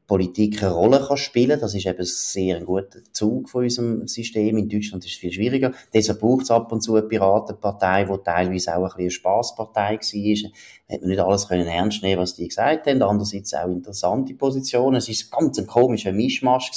Politik 0.08 0.62
eine 0.62 0.72
Rolle 0.72 1.00
kann 1.00 1.18
spielen. 1.18 1.60
Das 1.60 1.74
ist 1.74 1.88
eben 1.88 2.06
sehr 2.06 2.58
ein 2.58 2.66
guter 2.66 3.00
Zug 3.12 3.50
von 3.50 3.64
unserem 3.64 4.08
System. 4.08 4.58
In 4.58 4.70
Deutschland 4.70 5.04
ist 5.04 5.14
es 5.14 5.18
viel 5.18 5.32
schwieriger. 5.32 5.72
Deshalb 5.94 6.20
braucht 6.20 6.44
es 6.44 6.52
ab 6.52 6.72
und 6.72 6.82
zu 6.82 6.94
eine 6.96 7.08
Piratenpartei, 7.08 8.04
die 8.06 8.24
teilweise 8.24 8.76
auch 8.76 8.82
ein 8.82 8.84
bisschen 8.84 9.00
eine 9.00 9.12
Spasspartei 9.12 9.98
war. 9.98 10.52
Hat 10.92 11.02
man 11.02 11.10
nicht 11.10 11.20
alles 11.20 11.48
können 11.48 11.68
ernst 11.68 12.04
nehmen, 12.04 12.22
was 12.22 12.36
die 12.36 12.48
gesagt 12.48 12.86
haben. 12.86 13.02
Andererseits 13.02 13.56
auch 13.56 13.68
interessante 13.68 14.36
Positionen. 14.36 14.98
Es 14.98 15.32
ganz 15.32 15.58
ein 15.58 15.66
komischer 15.66 16.12
Mischmasch 16.12 16.72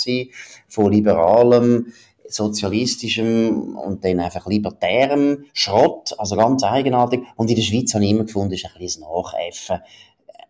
von 0.67 0.91
liberalem, 0.91 1.93
sozialistischem 2.29 3.77
und 3.77 4.05
dann 4.05 4.21
einfach 4.21 4.47
libertärem 4.47 5.45
Schrott, 5.53 6.15
also 6.19 6.37
ganz 6.37 6.63
eigenartig. 6.63 7.21
Und 7.37 7.51
in 7.51 7.57
der 7.57 7.63
Schweiz 7.63 7.95
habe 7.95 8.05
ich 8.05 8.11
immer 8.11 8.25
gefunden, 8.25 8.55
ist 8.55 8.67
ein 8.67 8.79
bisschen 8.79 9.03
Nachäffen 9.03 9.81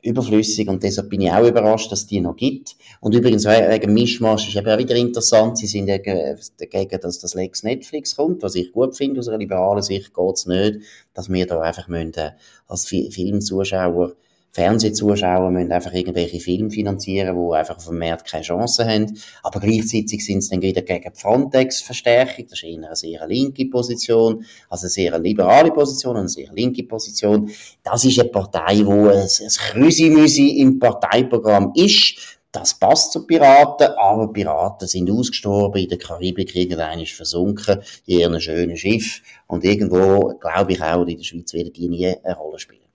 überflüssig 0.01 0.69
und 0.69 0.83
deshalb 0.83 1.11
bin 1.11 1.23
ich 1.23 1.31
auch 1.31 1.47
überrascht, 1.47 1.91
dass 1.91 2.07
die 2.07 2.21
noch 2.21 2.37
gibt. 2.37 2.77
Und 3.01 3.15
übrigens 3.15 3.45
wegen 3.47 3.93
Mischmasch 3.93 4.49
ist 4.49 4.57
eben 4.57 4.69
auch 4.69 4.79
wieder 4.79 4.95
interessant, 4.95 5.59
sie 5.59 5.67
sind 5.67 5.89
dagegen, 5.89 7.01
dass 7.01 7.19
das 7.19 7.35
Lex 7.35 7.63
Netflix 7.63 8.17
kommt, 8.17 8.43
was 8.43 8.55
ich 8.55 8.73
gut 8.73 8.97
finde, 8.97 9.21
aus 9.21 9.29
einer 9.29 9.39
liberalen 9.39 9.83
Sicht 9.83 10.15
geht 10.15 10.35
es 10.35 10.47
nicht, 10.47 10.81
dass 11.15 11.29
wir 11.29 11.47
da 11.47 11.61
einfach 11.61 11.89
müssen, 11.89 12.15
äh, 12.15 12.31
als 12.69 12.87
Filmzuschauer 12.87 14.15
Fernsehzuschauer 14.53 15.51
müssen 15.51 15.73
einfach 15.73 15.93
irgendwelche 15.93 16.41
Filme 16.41 16.71
finanzieren, 16.71 17.37
die 17.37 17.55
einfach 17.55 17.77
auf 17.77 17.87
dem 17.87 17.99
Markt 17.99 18.29
keine 18.29 18.43
Chance 18.43 18.87
haben. 18.87 19.19
Aber 19.43 19.61
gleichzeitig 19.61 20.25
sind 20.25 20.43
sie 20.43 20.51
dann 20.51 20.63
wieder 20.63 20.83
gegen 20.83 21.13
die 21.13 21.21
Frontex-Verstärkung. 21.21 22.47
Das 22.49 22.59
ist 22.59 22.65
eher 22.65 22.83
eine 22.85 22.97
sehr 22.97 23.27
linke 23.27 23.67
Position, 23.67 24.45
also 24.69 24.85
eine 24.85 24.91
sehr 24.91 25.19
liberale 25.19 25.71
Position 25.71 26.15
und 26.15 26.21
eine 26.21 26.29
sehr 26.29 26.53
linke 26.53 26.83
Position. 26.85 27.51
Das 27.85 28.05
ist 28.05 28.19
eine 28.19 28.31
Partei, 28.31 28.85
wo 28.85 29.09
ein, 29.09 29.19
ein 29.19 29.49
Krüsimüsi 29.73 30.61
im 30.61 30.79
Parteiprogramm 30.79 31.73
ist. 31.75 32.39
Das 32.51 32.79
passt 32.79 33.13
zu 33.13 33.27
Piraten, 33.27 33.89
aber 33.99 34.33
Piraten 34.33 34.89
sind 34.89 35.11
ausgestorben, 35.11 35.83
in 35.83 35.89
der 35.91 35.99
Karibik 35.99 36.57
irgendein 36.57 37.01
ist 37.01 37.13
versunken, 37.13 37.83
in 38.07 38.21
ihrem 38.21 38.41
schönen 38.41 38.77
Schiff. 38.77 39.21
Und 39.47 39.65
irgendwo, 39.65 40.35
glaube 40.41 40.73
ich 40.73 40.83
auch, 40.83 41.05
in 41.07 41.19
der 41.19 41.25
Schweiz 41.25 41.53
werden 41.53 41.75
die 41.75 41.89
nie 41.89 42.07
eine 42.07 42.37
Rolle 42.37 42.59
spielen 42.59 42.88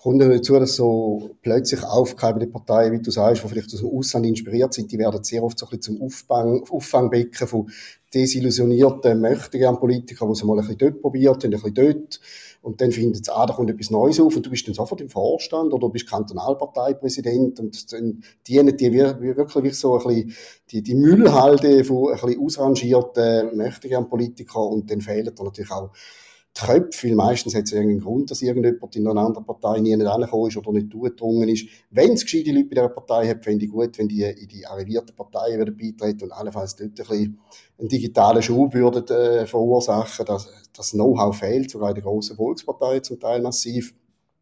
kommt 0.00 0.22
ja 0.22 0.28
dazu, 0.28 0.54
dass 0.54 0.76
so 0.76 1.30
plötzlich 1.42 1.82
aufkeimende 1.82 2.46
Parteien, 2.46 2.92
wie 2.92 3.02
du 3.02 3.10
sagst, 3.10 3.42
die 3.42 3.48
vielleicht 3.48 3.72
aus 3.74 3.80
dem 3.80 3.90
Ausland 3.90 4.26
inspiriert 4.26 4.72
sind, 4.72 4.90
die 4.92 4.98
werden 4.98 5.22
sehr 5.24 5.42
oft 5.42 5.58
so 5.58 5.66
ein 5.66 5.70
bisschen 5.70 5.98
zum 5.98 6.06
Auffang, 6.06 6.64
Auffangbecken 6.70 7.46
von 7.46 7.70
desillusionierten 8.14 9.20
Möchtegern-Politikern, 9.20 10.28
die 10.28 10.32
es 10.32 10.44
mal 10.44 10.54
ein 10.54 10.60
bisschen 10.60 10.78
dort 10.78 11.02
probiert 11.02 11.44
haben, 11.44 11.44
ein 11.44 11.50
bisschen 11.50 11.74
dort. 11.74 12.20
Und 12.60 12.80
dann 12.80 12.90
findet 12.90 13.22
es, 13.22 13.28
ah, 13.28 13.46
da 13.46 13.54
kommt 13.54 13.70
etwas 13.70 13.90
Neues 13.90 14.18
auf. 14.18 14.34
Und 14.34 14.44
du 14.44 14.50
bist 14.50 14.66
dann 14.66 14.74
sofort 14.74 15.00
im 15.00 15.08
Vorstand 15.08 15.72
oder 15.72 15.86
du 15.86 15.90
bist 15.90 16.08
Kantonalparteipräsident. 16.08 17.60
Und 17.60 17.92
dann 17.92 18.22
dienen 18.46 18.76
die 18.76 18.92
wirklich 18.92 19.74
so 19.74 19.98
ein 19.98 20.06
bisschen 20.06 20.34
die, 20.70 20.82
die 20.82 20.94
Müllhalde 20.94 21.84
von 21.84 22.12
ein 22.12 22.20
bisschen 22.20 22.44
ausrangierten 22.44 23.56
Möchtegern-Politikern 23.56 24.72
und 24.72 24.90
dann 24.90 25.00
fehlen 25.00 25.32
da 25.34 25.44
natürlich 25.44 25.70
auch 25.70 25.90
Köpfe, 26.54 27.14
meistens 27.14 27.54
hat 27.54 27.64
es 27.64 27.72
irgendeinen 27.72 28.00
Grund, 28.00 28.30
dass 28.30 28.42
irgendjemand 28.42 28.96
in 28.96 29.06
einer 29.06 29.20
anderen 29.20 29.46
Partei 29.46 29.78
nie 29.78 29.94
nicht 29.96 30.06
angekommen 30.06 30.48
ist 30.48 30.56
oder 30.56 30.72
nicht 30.72 30.90
zugedrungen 30.90 31.48
ist. 31.48 31.68
Wenn 31.90 32.12
es 32.12 32.22
gescheite 32.22 32.50
Leute 32.50 32.64
bei 32.68 32.74
dieser 32.74 32.88
Partei 32.88 33.28
hat, 33.28 33.44
fände 33.44 33.64
ich 33.64 33.70
gut, 33.70 33.96
wenn 33.98 34.08
die 34.08 34.22
in 34.22 34.48
die 34.48 34.66
arrivierten 34.66 35.14
Parteien 35.14 35.60
wieder 35.60 35.70
beitreten 35.70 36.24
und 36.24 36.32
allenfalls 36.32 36.74
dort 36.74 36.90
ein 36.90 36.94
bisschen 36.94 37.38
einen 37.78 37.88
digitalen 37.88 38.42
Schub 38.42 38.74
würden, 38.74 39.06
äh, 39.08 39.46
verursachen. 39.46 40.26
Das, 40.26 40.48
das 40.72 40.90
Know-how 40.90 41.36
fehlt, 41.36 41.70
sogar 41.70 41.90
in 41.90 41.94
der 41.94 42.04
grossen 42.04 42.36
Volkspartei 42.36 43.00
zum 43.00 43.20
Teil 43.20 43.40
massiv. 43.40 43.94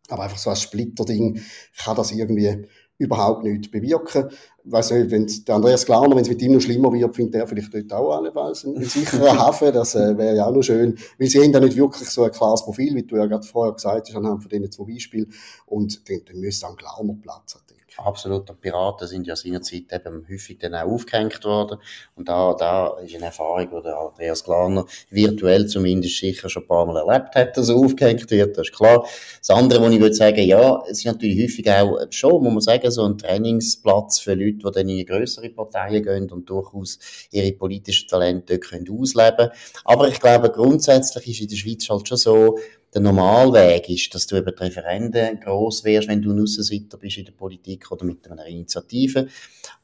Aber 0.08 0.22
einfach 0.22 0.38
so 0.38 0.50
als 0.50 0.62
Splitterding 0.62 1.40
kann 1.76 1.96
das 1.96 2.12
irgendwie 2.12 2.66
überhaupt 2.98 3.44
nichts 3.44 3.70
bewirken. 3.70 4.30
Weiß 4.64 4.90
nicht, 4.90 5.10
wenn 5.10 5.26
der 5.46 5.54
Andreas 5.54 5.86
Glauner, 5.86 6.16
wenn 6.16 6.22
es 6.22 6.28
mit 6.28 6.42
ihm 6.42 6.52
noch 6.52 6.60
schlimmer 6.60 6.92
wird, 6.92 7.14
findet 7.14 7.36
er 7.36 7.46
vielleicht 7.46 7.72
dort 7.72 7.92
auch 7.92 8.16
allenfalls 8.16 8.64
einen, 8.64 8.76
einen 8.76 8.86
sicheren 8.86 9.38
Hafen. 9.38 9.72
Das 9.72 9.94
äh, 9.94 10.16
wäre 10.16 10.36
ja 10.36 10.46
auch 10.46 10.54
noch 10.54 10.62
schön. 10.62 10.96
Weil 11.18 11.28
sie 11.28 11.42
haben 11.42 11.52
da 11.52 11.60
nicht 11.60 11.76
wirklich 11.76 12.08
so 12.08 12.24
ein 12.24 12.32
klares 12.32 12.64
Profil, 12.64 12.94
wie 12.94 13.02
du 13.02 13.16
ja 13.16 13.26
gerade 13.26 13.46
vorher 13.46 13.74
gesagt 13.74 14.08
hast, 14.08 14.16
anhand 14.16 14.42
von 14.42 14.48
diesen 14.48 14.72
zwei 14.72 14.84
Beispielen. 14.84 15.32
Und 15.66 16.08
dann, 16.08 16.20
dann 16.26 16.40
müsste 16.40 16.66
auch 16.66 16.70
ein 16.70 16.76
Glauner 16.76 17.16
Platz 17.22 17.54
haben, 17.54 17.75
denke 17.96 18.08
Absolut. 18.08 18.48
Die 18.48 18.52
Piraten 18.54 19.06
sind 19.06 19.26
ja 19.26 19.36
seinerzeit 19.36 19.92
eben 19.92 20.26
häufig 20.28 20.58
dann 20.58 20.74
auch 20.74 20.86
aufgehängt 20.86 21.44
worden. 21.44 21.78
Und 22.14 22.28
da, 22.28 22.54
da 22.54 22.98
ist 22.98 23.14
eine 23.14 23.26
Erfahrung, 23.26 23.68
die 23.70 23.82
der 23.82 23.98
Andreas 23.98 24.44
Glaner 24.44 24.86
virtuell 25.10 25.66
zumindest 25.66 26.18
sicher 26.18 26.48
schon 26.48 26.62
ein 26.62 26.68
paar 26.68 26.86
Mal 26.86 26.96
erlebt 26.96 27.34
hat, 27.34 27.56
dass 27.56 27.68
er 27.68 27.76
aufgehängt 27.76 28.30
wird. 28.30 28.56
Das 28.56 28.68
ist 28.68 28.76
klar. 28.76 29.06
Das 29.38 29.50
andere, 29.50 29.82
was 29.82 29.92
ich 29.92 30.00
würde 30.00 30.14
sagen, 30.14 30.44
ja, 30.44 30.82
es 30.88 30.98
ist 30.98 31.06
natürlich 31.06 31.42
häufig 31.42 31.70
auch 31.70 31.98
schon, 32.10 32.42
muss 32.42 32.52
man 32.52 32.60
sagen, 32.60 32.90
so 32.90 33.04
ein 33.04 33.18
Trainingsplatz 33.18 34.18
für 34.18 34.34
Leute, 34.34 34.58
die 34.58 34.70
dann 34.72 34.88
in 34.88 35.06
größere 35.06 35.50
Parteien 35.50 36.02
gehen 36.02 36.30
und 36.30 36.48
durchaus 36.48 36.98
ihre 37.30 37.52
politischen 37.52 38.08
Talente 38.08 38.58
dort 38.58 38.90
ausleben 38.90 39.36
können. 39.36 39.50
Aber 39.84 40.08
ich 40.08 40.20
glaube, 40.20 40.50
grundsätzlich 40.50 41.28
ist 41.28 41.40
in 41.40 41.48
der 41.48 41.56
Schweiz 41.56 41.88
halt 41.88 42.08
schon 42.08 42.16
so, 42.18 42.58
der 42.94 43.02
Normalweg 43.02 43.88
ist, 43.88 44.14
dass 44.14 44.26
du 44.26 44.38
über 44.38 44.52
die 44.52 44.64
Referenden 44.64 45.40
gross 45.40 45.84
wirst, 45.84 46.08
wenn 46.08 46.22
du 46.22 46.32
ein 46.32 46.40
Aussenseiter 46.40 46.96
bist 46.96 47.18
in 47.18 47.24
der 47.24 47.32
Politik 47.32 47.90
oder 47.90 48.04
mit 48.04 48.28
einer 48.30 48.46
Initiative. 48.46 49.28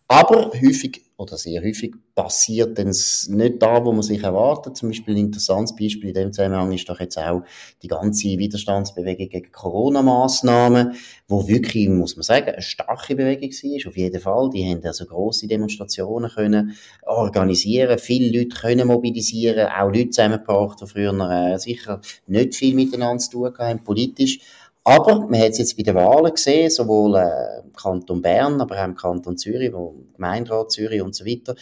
Aber 0.09 0.53
häufig 0.53 1.03
oder 1.23 1.39
sehr 1.39 1.63
häufig 1.63 1.95
passiert 2.15 2.79
dann 2.79 2.89
nicht 2.89 3.63
da, 3.63 3.85
wo 3.85 3.93
man 3.93 4.03
sich 4.03 4.23
erwartet. 4.23 4.77
Zum 4.77 4.91
Beispiel 4.91 5.15
ein 5.15 5.27
interessantes 5.27 5.75
Beispiel 5.75 6.09
in 6.09 6.15
dem 6.15 6.33
Zusammenhang 6.33 6.73
ist 6.73 6.89
doch 6.89 7.01
jetzt 7.01 7.17
auch 7.17 7.43
die 7.83 7.89
ganze 7.89 8.29
Widerstandsbewegung 8.29 9.29
gegen 9.29 9.53
Corona-Massnahmen, 9.53 10.95
wo 11.29 11.47
wirklich, 11.47 11.89
muss 11.89 12.17
man 12.17 12.25
sagen, 12.25 12.51
eine 12.51 12.63
starke 12.63 13.15
Bewegung 13.15 13.51
war, 13.51 13.89
auf 13.89 13.97
jeden 13.97 14.21
Fall. 14.21 14.51
Die 14.51 14.69
haben 14.69 14.85
also 14.85 15.07
grosse 15.07 15.47
Demonstrationen 15.47 16.31
können 16.31 16.77
organisieren, 17.03 17.99
viele 17.99 18.37
Leute 18.37 18.57
können 18.61 18.89
mobilisieren, 18.89 19.69
auch 19.69 19.87
Leute 19.87 20.11
zusammengebracht, 20.11 20.81
die 20.81 20.87
früher 20.87 21.13
äh, 21.31 21.59
sicher 21.59 22.01
nicht 22.27 22.55
viel 22.55 22.75
miteinander 22.75 23.19
zu 23.19 23.31
tun 23.31 23.53
haben, 23.59 23.85
politisch. 23.85 24.41
Aber 24.85 25.21
man 25.29 25.41
hat 25.41 25.51
es 25.51 25.59
jetzt 25.59 25.77
bei 25.77 25.85
den 25.85 25.95
Wahlen 25.95 26.33
gesehen, 26.33 26.71
sowohl 26.71 27.17
äh, 27.17 27.61
im 27.65 27.73
Kanton 27.73 28.21
Bern, 28.21 28.61
aber 28.61 28.81
auch 28.81 28.85
im 28.85 28.97
Kanton 28.97 29.39
Zürich, 29.39 29.73
wo 29.73 29.95
Gemeinderat 30.15 30.73
Zürich 30.73 31.03
und 31.03 31.15
so 31.15 31.25
weiter. 31.25 31.55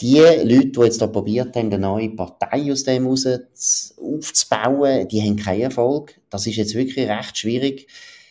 Die 0.00 0.18
Leute, 0.18 0.68
die 0.68 0.80
jetzt 0.80 1.00
da 1.00 1.06
probiert 1.06 1.56
haben, 1.56 1.66
eine 1.66 1.78
neue 1.78 2.10
Partei 2.10 2.70
aus 2.70 2.84
dem 2.84 3.04
heraus 3.04 3.94
aufzubauen, 3.96 5.08
die 5.08 5.22
haben 5.22 5.36
keinen 5.36 5.62
Erfolg. 5.62 6.20
Das 6.28 6.46
ist 6.46 6.56
jetzt 6.56 6.74
wirklich 6.74 7.08
recht 7.08 7.38
schwierig. 7.38 7.86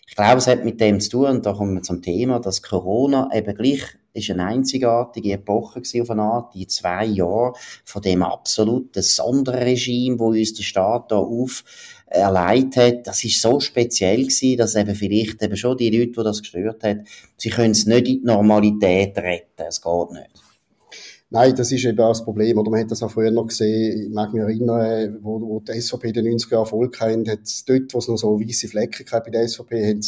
Ich 0.07 0.15
glaube, 0.15 0.37
es 0.37 0.47
hat 0.47 0.63
mit 0.63 0.79
dem 0.79 0.99
zu 0.99 1.09
tun, 1.09 1.25
und 1.27 1.45
da 1.45 1.53
kommen 1.53 1.73
wir 1.73 1.81
zum 1.81 2.01
Thema, 2.01 2.39
dass 2.39 2.61
Corona 2.61 3.29
eben 3.33 3.55
gleich 3.55 3.97
ist 4.15 4.29
eine 4.31 4.45
einzigartige 4.45 5.33
Epoche 5.33 5.81
auf 6.01 6.09
eine 6.09 6.21
Art, 6.21 6.53
die 6.53 6.67
zwei 6.67 7.05
Jahre 7.05 7.53
von 7.83 8.01
dem 8.01 8.23
absoluten 8.23 9.01
Sonderregime, 9.01 10.19
wo 10.19 10.27
uns 10.27 10.53
der 10.53 10.63
Staat 10.63 11.11
da 11.11 11.17
auf 11.17 11.63
erleidet 12.07 12.77
hat, 12.77 13.07
das 13.07 13.23
ist 13.23 13.41
so 13.41 13.59
speziell 13.59 14.21
gewesen, 14.21 14.57
dass 14.57 14.75
eben 14.75 14.95
vielleicht 14.95 15.41
eben 15.41 15.57
schon 15.57 15.77
die 15.77 15.89
Leute, 15.89 16.11
die 16.11 16.23
das 16.23 16.41
gestört 16.41 16.83
hat, 16.83 16.99
sie 17.37 17.49
können 17.49 17.71
es 17.71 17.85
nicht 17.85 18.07
in 18.07 18.19
die 18.19 18.25
Normalität 18.25 19.17
retten. 19.17 19.63
Es 19.67 19.81
geht 19.81 20.11
nicht. 20.11 20.45
Nein, 21.31 21.55
das 21.55 21.71
ist 21.71 21.83
eben 21.83 21.99
auch 21.99 22.09
das 22.09 22.23
Problem. 22.23 22.57
Oder 22.57 22.69
man 22.69 22.81
hat 22.81 22.91
das 22.91 23.01
auch 23.01 23.11
früher 23.11 23.31
noch 23.31 23.47
gesehen, 23.47 24.03
ich 24.03 24.13
mag 24.13 24.31
mich 24.31 24.41
erinnern, 24.41 25.17
wo, 25.21 25.41
wo 25.41 25.59
die 25.59 25.81
SVP 25.81 26.11
den 26.11 26.27
90er 26.27 26.51
Jahren 26.51 26.63
Erfolg 26.63 27.01
hatte, 27.01 27.31
hat 27.31 27.39
dort, 27.67 27.93
wo 27.93 27.97
es 27.97 28.07
noch 28.07 28.17
so 28.17 28.39
weiße 28.39 28.67
Flecken 28.67 29.05
gab 29.05 29.25
bei 29.25 29.31
der 29.31 29.47
SVP, 29.47 29.89
haben 29.89 30.01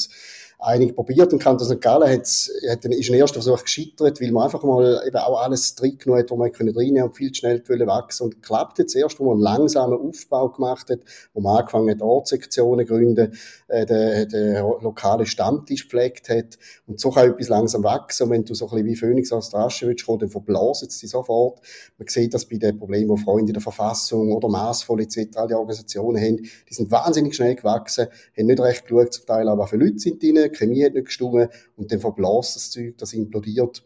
einige 0.59 0.93
probiert 0.93 1.31
und 1.33 1.39
Kanton 1.39 1.67
St. 1.67 1.81
Gallen 1.81 2.09
hat, 2.09 2.21
hat 2.21 2.85
ist 2.85 3.09
ein 3.09 3.13
erster 3.13 3.41
Versuch 3.41 3.63
gescheitert, 3.63 4.19
weil 4.19 4.31
man 4.31 4.43
einfach 4.43 4.63
mal 4.63 5.03
eben 5.05 5.17
auch 5.17 5.39
alles 5.39 5.75
drin 5.75 5.97
genommen 5.97 6.23
hat, 6.23 6.31
wo 6.31 6.35
man 6.35 6.51
können 6.51 6.75
reinnehmen 6.75 7.03
und 7.03 7.15
viel 7.15 7.33
schnell 7.33 7.61
wachsen 7.67 8.23
und 8.23 8.41
klappt 8.41 8.79
jetzt 8.79 8.95
erst, 8.95 9.19
wo 9.19 9.25
man 9.25 9.33
einen 9.33 9.41
langsamen 9.41 9.99
Aufbau 9.99 10.49
gemacht 10.49 10.89
hat, 10.89 10.99
wo 11.33 11.41
man 11.41 11.57
angefangen 11.57 11.89
hat, 11.91 12.01
Ortssektionen 12.01 12.87
zu 12.87 12.93
gründen, 12.93 13.37
äh, 13.67 13.85
den, 13.85 14.29
den 14.29 14.55
lokalen 14.81 15.27
Stammtisch 15.27 15.83
gepflegt 15.83 16.29
hat 16.29 16.57
und 16.87 16.99
so 16.99 17.11
kann 17.11 17.29
etwas 17.29 17.49
langsam 17.49 17.83
wachsen 17.83 18.23
und 18.23 18.29
wenn 18.31 18.45
du 18.45 18.55
so 18.55 18.65
ein 18.65 18.71
bisschen 18.71 18.85
wie 18.87 18.95
Phoenix 18.95 19.31
aus 19.31 19.51
der 19.51 19.59
Asche 19.61 19.87
willst 19.87 20.05
kommen, 20.05 20.19
dann 20.19 20.29
verblasen 20.29 20.89
sie 20.89 21.07
sofort. 21.07 21.61
Man 21.97 22.07
sieht 22.07 22.33
das 22.33 22.45
bei 22.45 22.57
den 22.57 22.79
Problemen, 22.79 23.15
die 23.15 23.21
Freunde 23.21 23.53
der 23.53 23.61
Verfassung 23.61 24.31
oder 24.31 24.49
Massvoll 24.49 25.01
etc. 25.01 25.35
all 25.35 25.47
die 25.47 25.53
Organisationen 25.53 26.21
haben, 26.21 26.37
die 26.37 26.73
sind 26.73 26.89
wahnsinnig 26.89 27.35
schnell 27.35 27.55
gewachsen, 27.55 28.07
haben 28.35 28.45
nicht 28.47 28.59
recht 28.59 28.87
geschaut 28.87 29.13
zum 29.13 29.25
Teil, 29.27 29.47
aber 29.47 29.67
für 29.67 29.77
Leute 29.77 29.99
sind 29.99 30.21
drin, 30.21 30.46
Chemie 30.55 30.85
hat 30.85 30.93
nicht 30.93 31.05
gestimmt 31.05 31.49
und 31.75 31.91
dann 31.91 31.99
verblasst 31.99 32.55
das 32.55 32.71
Zeug, 32.71 32.97
das 32.97 33.13
implodiert 33.13 33.83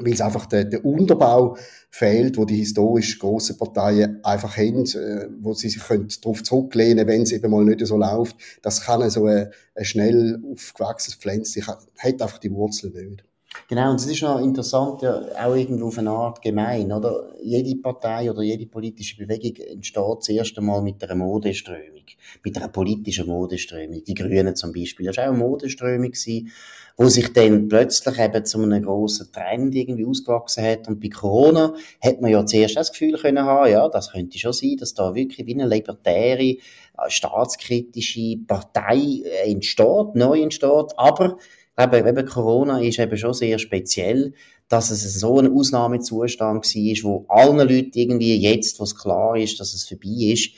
weil 0.00 0.12
es 0.12 0.20
einfach 0.20 0.46
der, 0.46 0.64
der 0.64 0.84
Unterbau 0.84 1.56
fehlt, 1.90 2.36
wo 2.36 2.44
die 2.44 2.56
historisch 2.56 3.18
grossen 3.18 3.58
Parteien 3.58 4.24
einfach 4.24 4.56
haben, 4.56 4.84
äh, 4.86 5.28
wo 5.40 5.54
sie 5.54 5.68
sich 5.68 5.82
darauf 5.82 6.42
zurücklehnen 6.42 7.06
wenn 7.06 7.22
es 7.22 7.32
eben 7.32 7.50
mal 7.50 7.64
nicht 7.64 7.84
so 7.84 7.96
läuft. 7.96 8.36
Das 8.62 8.82
kann 8.82 9.08
so 9.10 9.26
ein, 9.26 9.48
ein 9.74 9.84
schnell 9.84 10.40
aufgewachsenes 10.52 11.16
Pflänzchen, 11.16 11.66
hat 11.66 12.22
einfach 12.22 12.38
die 12.38 12.52
Wurzeln 12.52 12.92
nicht. 12.92 13.24
Genau, 13.68 13.90
und 13.90 13.96
es 13.96 14.06
ist 14.06 14.22
noch 14.22 14.40
interessant, 14.40 15.02
ja, 15.02 15.22
auch 15.42 15.54
irgendwo 15.54 15.88
auf 15.88 15.98
eine 15.98 16.10
Art 16.10 16.42
gemein, 16.42 16.92
oder? 16.92 17.30
Jede 17.42 17.80
Partei 17.80 18.30
oder 18.30 18.42
jede 18.42 18.66
politische 18.66 19.16
Bewegung 19.16 19.56
entsteht 19.56 20.18
das 20.18 20.28
erste 20.28 20.60
Mal 20.60 20.82
mit 20.82 21.02
einer 21.02 21.14
Modeströmung, 21.14 22.04
mit 22.44 22.56
einer 22.56 22.68
politischen 22.68 23.26
Modeströmung. 23.26 24.02
Die 24.04 24.14
Grünen 24.14 24.54
zum 24.54 24.72
Beispiel, 24.72 25.06
das 25.06 25.16
war 25.16 25.24
auch 25.24 25.28
eine 25.30 25.38
Modeströmung, 25.38 26.10
gewesen, 26.10 26.50
wo 26.98 27.08
sich 27.08 27.32
dann 27.32 27.68
plötzlich 27.68 28.18
eben 28.18 28.44
zu 28.44 28.60
einem 28.60 28.82
grossen 28.82 29.30
Trend 29.32 29.74
irgendwie 29.74 30.04
ausgewachsen 30.04 30.64
hat. 30.64 30.88
Und 30.88 31.00
bei 31.00 31.08
Corona 31.08 31.74
hat 32.02 32.20
man 32.20 32.30
ja 32.30 32.44
zuerst 32.44 32.76
das 32.76 32.90
Gefühl 32.90 33.16
können 33.16 33.44
haben, 33.44 33.70
ja, 33.70 33.88
das 33.88 34.12
könnte 34.12 34.38
schon 34.38 34.52
sein, 34.52 34.76
dass 34.78 34.94
da 34.94 35.14
wirklich 35.14 35.46
wie 35.46 35.54
eine 35.54 35.66
libertäre, 35.66 36.42
äh, 36.42 36.58
staatskritische 37.06 38.38
Partei 38.46 39.22
äh, 39.24 39.50
entsteht, 39.50 40.14
neu 40.14 40.42
entsteht, 40.42 40.92
aber 40.96 41.38
eben, 41.78 42.06
eben 42.06 42.26
Corona 42.26 42.80
ist 42.80 42.98
eben 42.98 43.16
schon 43.16 43.34
sehr 43.34 43.58
speziell, 43.58 44.34
dass 44.68 44.90
es 44.90 45.20
so 45.20 45.38
ein 45.38 45.50
Ausnahmezustand 45.50 46.64
war, 46.64 47.04
wo 47.04 47.24
allen 47.28 47.58
Leuten 47.58 47.92
irgendwie 47.94 48.36
jetzt, 48.36 48.80
was 48.80 48.96
klar 48.96 49.36
ist, 49.36 49.60
dass 49.60 49.74
es 49.74 49.86
vorbei 49.88 50.32
ist, 50.32 50.50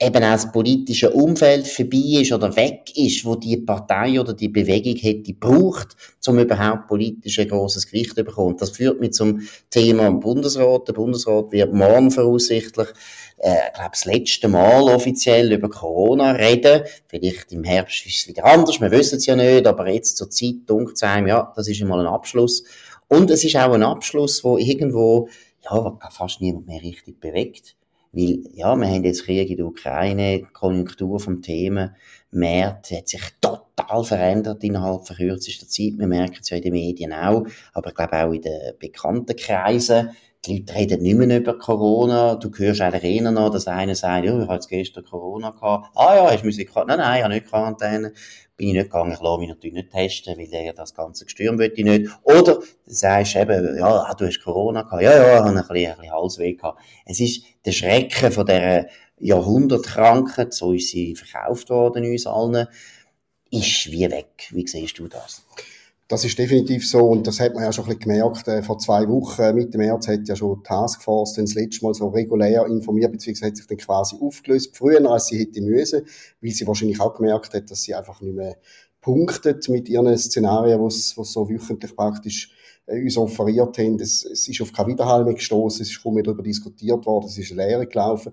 eben 0.00 0.24
auch 0.24 0.32
das 0.32 0.50
politische 0.50 1.10
Umfeld 1.10 1.68
vorbei 1.68 2.20
ist 2.20 2.32
oder 2.32 2.54
weg 2.56 2.90
ist, 2.96 3.24
wo 3.24 3.36
die 3.36 3.56
Partei 3.56 4.20
oder 4.20 4.34
die 4.34 4.48
Bewegung 4.48 4.96
hätte 4.96 5.32
braucht, 5.34 5.96
um 6.26 6.38
überhaupt 6.38 6.88
politisch 6.88 7.38
ein 7.38 7.48
grosses 7.48 7.86
Gewicht 7.86 8.16
zu 8.16 8.24
bekommen. 8.24 8.56
Das 8.56 8.70
führt 8.70 9.00
mich 9.00 9.12
zum 9.12 9.42
Thema 9.70 10.10
Bundesrat. 10.10 10.88
Der 10.88 10.94
Bundesrat 10.94 11.52
wird 11.52 11.72
morgen 11.72 12.10
voraussichtlich, 12.10 12.88
äh, 13.38 13.54
glaube, 13.74 13.90
das 13.92 14.04
letzte 14.04 14.48
Mal 14.48 14.82
offiziell 14.82 15.52
über 15.52 15.70
Corona 15.70 16.32
reden. 16.32 16.82
Vielleicht 17.06 17.52
im 17.52 17.62
Herbst 17.62 18.04
ist 18.06 18.16
es 18.16 18.28
wieder 18.28 18.44
anders, 18.44 18.80
wir 18.80 18.90
wissen 18.90 19.18
es 19.18 19.26
ja 19.26 19.36
nicht, 19.36 19.66
aber 19.66 19.88
jetzt 19.88 20.16
zur 20.16 20.30
Zeit 20.30 20.54
es 20.92 21.02
einem, 21.02 21.28
ja, 21.28 21.52
das 21.54 21.68
ist 21.68 21.80
einmal 21.80 22.00
ein 22.00 22.12
Abschluss. 22.12 22.64
Und 23.06 23.30
es 23.30 23.44
ist 23.44 23.56
auch 23.56 23.72
ein 23.72 23.82
Abschluss, 23.82 24.42
wo 24.42 24.58
irgendwo, 24.58 25.28
ja, 25.62 25.98
fast 26.10 26.40
niemand 26.40 26.66
mehr 26.66 26.82
richtig 26.82 27.20
bewegt. 27.20 27.76
Weil, 28.14 28.44
ja, 28.54 28.76
wir 28.76 28.86
haben 28.86 29.04
jetzt 29.04 29.24
Krieg 29.24 29.50
in 29.50 29.56
der 29.56 29.66
Ukraine, 29.66 30.38
die 30.38 30.46
Konjunktur 30.52 31.18
vom 31.18 31.42
Thema, 31.42 31.94
März 32.30 32.90
hat 32.90 33.08
sich 33.08 33.22
total 33.40 34.04
verändert 34.04 34.62
innerhalb 34.64 35.06
von 35.06 35.16
kürzester 35.16 35.68
Zeit. 35.68 35.98
Wir 35.98 36.06
merken 36.06 36.38
es 36.40 36.50
ja 36.50 36.56
in 36.56 36.64
den 36.64 36.72
Medien 36.72 37.12
auch, 37.12 37.46
aber 37.72 37.88
ich 37.90 37.94
glaube 37.94 38.24
auch 38.24 38.32
in 38.32 38.42
den 38.42 38.72
bekannten 38.78 39.36
Kreisen. 39.36 40.10
Die 40.46 40.58
Leute 40.58 40.74
reden 40.74 41.02
nicht 41.02 41.16
mehr 41.16 41.38
über 41.38 41.58
Corona. 41.58 42.34
Du 42.34 42.50
hörst 42.54 42.80
eigentlich 42.80 43.04
eher 43.04 43.30
noch, 43.30 43.50
dass 43.50 43.66
einer 43.66 43.94
sagt, 43.94 44.26
ja, 44.26 44.42
ich 44.42 44.48
habe 44.48 44.66
gestern 44.68 45.04
Corona 45.04 45.50
gehabt. 45.50 45.90
Ah 45.94 46.16
ja, 46.16 46.30
hast 46.30 46.42
du 46.42 46.46
Musik 46.46 46.68
gehabt? 46.68 46.88
Nein, 46.88 46.98
nein, 46.98 47.16
ich 47.16 47.24
habe 47.24 47.34
nicht 47.34 47.46
Quarantäne 47.46 48.12
bin 48.56 48.68
ich 48.68 48.74
nicht 48.74 48.84
gegangen, 48.84 49.12
ich 49.12 49.20
lasse 49.20 49.40
mich 49.40 49.48
natürlich 49.48 49.74
nicht 49.74 49.90
testen, 49.90 50.38
weil 50.38 50.46
der 50.46 50.72
das 50.72 50.94
ganze 50.94 51.24
Gestürm 51.24 51.58
will 51.58 51.72
ich 51.74 51.84
nicht. 51.84 52.10
Oder 52.22 52.60
du 52.60 52.62
sagst 52.86 53.36
eben, 53.36 53.76
ja, 53.76 53.86
ah, 53.86 54.14
du 54.14 54.26
hast 54.26 54.42
Corona 54.42 54.82
gehabt, 54.82 55.02
ja, 55.02 55.12
ja, 55.12 55.22
ich 55.22 55.38
habe 55.40 55.48
ein 55.48 55.54
bisschen, 55.54 55.76
ein 55.76 55.96
bisschen 55.96 56.12
Halsweh 56.12 56.54
gehabt. 56.54 56.80
Es 57.04 57.20
ist 57.20 57.44
der 57.64 57.72
Schrecken 57.72 58.30
von 58.30 58.46
dieser 58.46 58.86
Jahrhundertkrankheit, 59.18 60.54
so 60.54 60.72
ist 60.72 60.90
sie 60.90 61.16
verkauft 61.16 61.70
worden 61.70 62.04
uns 62.04 62.26
allen, 62.26 62.68
ist 63.50 63.90
wie 63.90 64.10
weg. 64.10 64.48
Wie 64.50 64.66
siehst 64.66 64.98
du 64.98 65.08
das? 65.08 65.44
Das 66.06 66.22
ist 66.22 66.38
definitiv 66.38 66.86
so 66.86 66.98
und 66.98 67.26
das 67.26 67.40
hat 67.40 67.54
man 67.54 67.64
ja 67.64 67.72
schon 67.72 67.84
ein 67.86 67.96
bisschen 67.96 68.12
gemerkt. 68.12 68.46
Äh, 68.46 68.62
vor 68.62 68.78
zwei 68.78 69.08
Wochen, 69.08 69.40
äh, 69.40 69.52
Mitte 69.54 69.78
März, 69.78 70.06
hat 70.06 70.28
ja 70.28 70.36
schon 70.36 70.58
die 70.58 70.62
Taskforce 70.64 71.32
dann 71.32 71.46
das 71.46 71.54
letzte 71.54 71.82
Mal 71.84 71.94
so 71.94 72.08
regulär 72.08 72.66
informiert, 72.66 73.10
beziehungsweise 73.10 73.50
hat 73.50 73.56
sich 73.56 73.66
dann 73.66 73.78
quasi 73.78 74.16
aufgelöst, 74.20 74.76
früher 74.76 75.10
als 75.10 75.28
sie 75.28 75.38
hätte 75.38 75.62
müssen, 75.62 76.02
weil 76.42 76.50
sie 76.50 76.66
wahrscheinlich 76.66 77.00
auch 77.00 77.14
gemerkt 77.14 77.54
hat, 77.54 77.70
dass 77.70 77.82
sie 77.82 77.94
einfach 77.94 78.20
nicht 78.20 78.36
mehr 78.36 78.58
punktet 79.00 79.68
mit 79.70 79.88
ihren 79.88 80.16
Szenarien, 80.18 80.80
was 80.80 81.10
so 81.10 81.48
wöchentlich 81.48 81.96
praktisch 81.96 82.50
äh, 82.86 83.00
uns 83.02 83.16
offeriert 83.16 83.78
haben. 83.78 83.98
Es, 83.98 84.26
es 84.26 84.46
ist 84.46 84.60
auf 84.60 84.72
keine 84.72 84.88
Widerhall 84.88 85.24
mehr 85.24 85.34
gestoßen, 85.34 85.82
es 85.82 85.90
ist 85.90 86.02
kaum 86.02 86.14
mehr 86.14 86.22
darüber 86.22 86.42
diskutiert 86.42 87.06
worden, 87.06 87.26
es 87.26 87.38
ist 87.38 87.50
leer 87.50 87.86
gelaufen. 87.86 88.32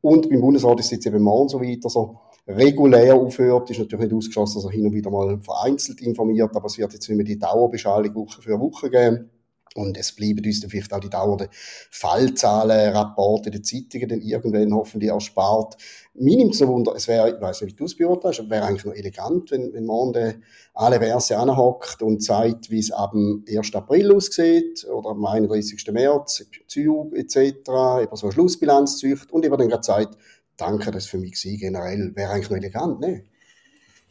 Und 0.00 0.28
beim 0.28 0.40
Bundesrat 0.40 0.80
ist 0.80 0.86
es 0.86 0.92
jetzt 0.92 1.06
eben 1.06 1.22
morgen 1.22 1.48
so 1.48 1.60
weiter 1.60 1.88
so, 1.88 2.18
regulär 2.46 3.14
aufhört, 3.14 3.70
ist 3.70 3.78
natürlich 3.78 4.06
nicht 4.06 4.14
ausgeschlossen, 4.14 4.58
dass 4.58 4.64
er 4.64 4.70
hin 4.70 4.86
und 4.86 4.94
wieder 4.94 5.10
mal 5.10 5.40
vereinzelt 5.40 6.00
informiert, 6.00 6.54
aber 6.54 6.66
es 6.66 6.78
wird 6.78 6.92
jetzt 6.92 7.08
nicht 7.08 7.16
mehr 7.16 7.24
die 7.24 7.38
Dauerbeschallung 7.38 8.14
Woche 8.14 8.42
für 8.42 8.58
Woche 8.58 8.90
geben. 8.90 9.30
Und 9.74 9.96
es 9.96 10.12
bleiben 10.12 10.44
uns 10.44 10.60
dann 10.60 10.70
vielleicht 10.70 10.92
auch 10.92 11.00
die 11.00 11.08
dauernden 11.08 11.48
Fallzahlen, 11.90 12.94
Rapporte 12.94 13.50
der 13.50 13.62
Zeitungen 13.62 14.08
dann 14.08 14.20
irgendwann 14.20 14.74
hoffentlich 14.74 15.10
erspart. 15.10 15.76
Mir 16.14 16.36
nimmt 16.36 16.52
es 16.52 16.58
so 16.58 16.68
Wunder, 16.68 16.92
es 16.94 17.08
wäre, 17.08 17.34
ich 17.34 17.40
weiß 17.40 17.62
nicht, 17.62 17.72
wie 17.72 17.76
du 17.76 17.84
es 17.86 17.96
beurteilst, 17.96 18.40
aber 18.40 18.50
wäre 18.50 18.66
eigentlich 18.66 18.84
noch 18.84 18.92
elegant, 18.92 19.50
wenn, 19.50 19.72
wenn 19.72 19.86
man 19.86 20.42
alle 20.74 20.98
Verse 20.98 21.36
anhockt 21.36 22.02
und 22.02 22.22
zeigt, 22.22 22.70
wie 22.70 22.80
es 22.80 22.90
ab 22.90 23.12
dem 23.12 23.44
1. 23.48 23.74
April 23.74 24.14
aussieht 24.14 24.86
oder 24.92 25.10
am 25.10 25.24
31. 25.24 25.86
März, 25.90 26.44
Zug 26.66 27.16
etc., 27.16 27.60
über 27.66 28.10
so 28.12 28.26
eine 28.26 28.32
Schlussbilanz 28.32 28.98
zücht 28.98 29.32
und 29.32 29.44
über 29.44 29.56
dann 29.56 29.68
gerade 29.68 29.84
sagt, 29.84 30.18
danke, 30.62 30.90
das 30.90 31.06
für 31.06 31.18
mich 31.18 31.32
gewesen, 31.32 31.58
generell, 31.58 32.12
wäre 32.14 32.32
eigentlich 32.32 32.50
noch 32.50 32.56
elegant, 32.56 33.00
ne? 33.00 33.24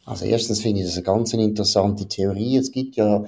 Also 0.04 0.24
erstens 0.24 0.60
finde 0.60 0.80
ich 0.80 0.86
das 0.86 0.96
eine 0.96 1.04
ganz 1.04 1.32
interessante 1.32 2.08
Theorie. 2.08 2.56
Es 2.56 2.72
gibt 2.72 2.96
ja 2.96 3.24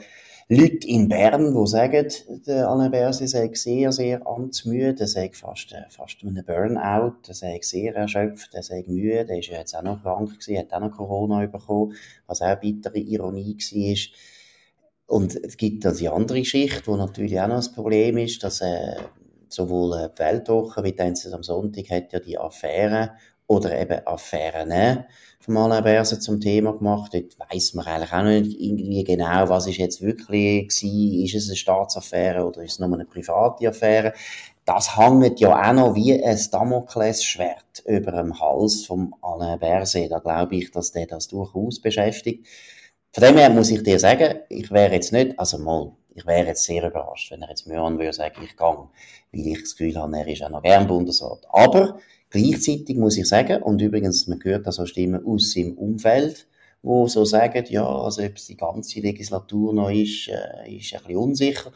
Leute 0.49 0.87
in 0.87 1.09
Bern, 1.09 1.55
die 1.55 1.67
sagen, 1.67 2.07
der 2.47 2.69
Alain 2.69 2.91
Berset 2.91 3.31
sei 3.31 3.51
sehr, 3.55 3.93
sehr 3.93 4.27
amtsmüde, 4.27 5.01
er 5.01 5.07
sei 5.07 5.31
fast, 5.33 5.73
äh, 5.73 5.89
fast 5.89 6.19
einem 6.23 6.45
Burnout, 6.45 7.17
er 7.29 7.35
sei 7.35 7.61
sehr 7.63 7.95
erschöpft, 7.95 8.55
er 8.55 8.63
sei 8.63 8.85
müde, 8.87 9.27
er 9.29 9.39
ist 9.39 9.49
ja 9.49 9.59
jetzt 9.59 9.75
auch 9.75 9.83
noch 9.83 10.03
krank 10.03 10.39
gewesen, 10.39 10.59
hat 10.59 10.73
auch 10.73 10.81
noch 10.81 10.91
Corona 10.91 11.47
bekommen, 11.47 11.95
was 12.27 12.43
auch 12.43 12.47
eine 12.47 12.57
bittere 12.59 12.99
Ironie 12.99 13.57
war. 13.57 15.17
Und 15.17 15.37
es 15.37 15.57
gibt 15.57 15.85
dann 15.85 15.97
die 15.97 16.09
andere 16.09 16.45
Schicht, 16.45 16.87
wo 16.87 16.97
natürlich 16.97 17.41
auch 17.41 17.49
noch 17.49 17.57
das 17.57 17.73
Problem 17.73 18.19
ist, 18.19 18.43
dass 18.43 18.61
äh, 18.61 18.97
sowohl 19.55 20.11
die 20.15 20.19
Weltwoche 20.19 20.85
wie 20.85 20.93
die 20.93 21.03
am 21.03 21.43
Sonntag 21.43 21.91
hat 21.91 22.13
ja 22.13 22.21
die 22.21 22.39
Affäre 22.39 23.13
oder 23.47 23.79
eben 23.79 24.07
Affären 24.07 25.05
vom 25.41 25.57
Alain 25.59 25.85
Berset 25.85 26.23
zum 26.23 26.41
Thema 26.41 26.73
gemacht. 26.73 27.13
Dort 27.13 27.39
weiss 27.39 27.75
man 27.75 27.87
eigentlich 27.87 28.13
auch 28.13 28.23
nicht 28.23 28.59
irgendwie 28.59 29.05
genau, 29.05 29.49
was 29.49 29.67
ist 29.67 29.77
jetzt 29.77 30.01
wirklich 30.01 30.69
gewesen. 30.69 31.23
Ist 31.25 31.35
es 31.35 31.49
eine 31.49 31.57
Staatsaffäre 31.57 32.45
oder 32.45 32.63
ist 32.63 32.73
es 32.73 32.79
nur 32.79 32.93
eine 32.93 33.05
private 33.05 33.69
Affäre? 33.69 34.15
Das 34.65 34.97
hängt 34.97 35.41
ja 35.41 35.71
auch 35.71 35.75
noch 35.75 35.95
wie 35.95 36.25
ein 36.25 36.41
Damoklesschwert 36.51 37.83
über 37.85 38.13
dem 38.13 38.41
Hals 38.41 38.87
vom 38.87 39.15
Alain 39.21 39.59
Berset. 39.59 40.11
Da 40.11 40.21
glaube 40.21 40.57
ich, 40.57 40.71
dass 40.71 40.93
der 40.93 41.07
das 41.07 41.29
durchaus 41.29 41.81
beschäftigt. 41.81 42.47
Von 43.13 43.23
dem 43.25 43.37
her 43.37 43.51
muss 43.51 43.71
ich 43.71 43.83
dir 43.83 44.01
sagen, 44.01 44.41
ich 44.49 44.71
wäre 44.71 44.95
jetzt 44.95 45.13
nicht, 45.13 45.39
also 45.39 45.59
mal, 45.59 45.93
ich 46.15 46.27
wäre 46.27 46.47
jetzt 46.47 46.65
sehr 46.65 46.87
überrascht, 46.87 47.31
wenn 47.31 47.43
er 47.43 47.49
jetzt 47.49 47.67
mir 47.67 47.81
an 47.81 47.99
würde 47.99 48.13
sagen, 48.13 48.43
ich 48.43 48.57
gehe, 48.57 48.67
weil 48.67 48.89
ich 49.33 49.61
das 49.61 49.77
Gefühl 49.77 49.97
habe, 49.97 50.17
er 50.17 50.29
ist 50.29 50.43
auch 50.43 50.51
noch 50.51 50.63
gern 50.63 50.87
Bundesrat. 50.87 51.41
Aber 51.51 51.99
Gleichzeitig 52.35 52.97
muss 52.97 53.17
ich 53.17 53.29
sagen, 53.29 53.63
und 53.63 53.81
übrigens, 53.81 54.27
man 54.27 54.43
hört 54.43 54.67
das 54.67 54.81
auch 54.81 54.87
Stimmen 54.87 55.25
aus 55.25 55.53
seinem 55.53 55.75
Umfeld, 55.75 56.49
wo 56.83 57.07
so 57.07 57.25
sagen, 57.25 57.65
ja, 57.69 57.87
also 57.87 58.25
ob 58.25 58.35
es 58.35 58.47
die 58.47 58.57
ganze 58.57 58.99
Legislatur 58.99 59.73
noch 59.73 59.89
ist, 59.91 60.27
äh, 60.27 60.77
ist 60.77 60.93
ein 60.95 61.03
bisschen 61.03 61.17
unsicher. 61.17 61.71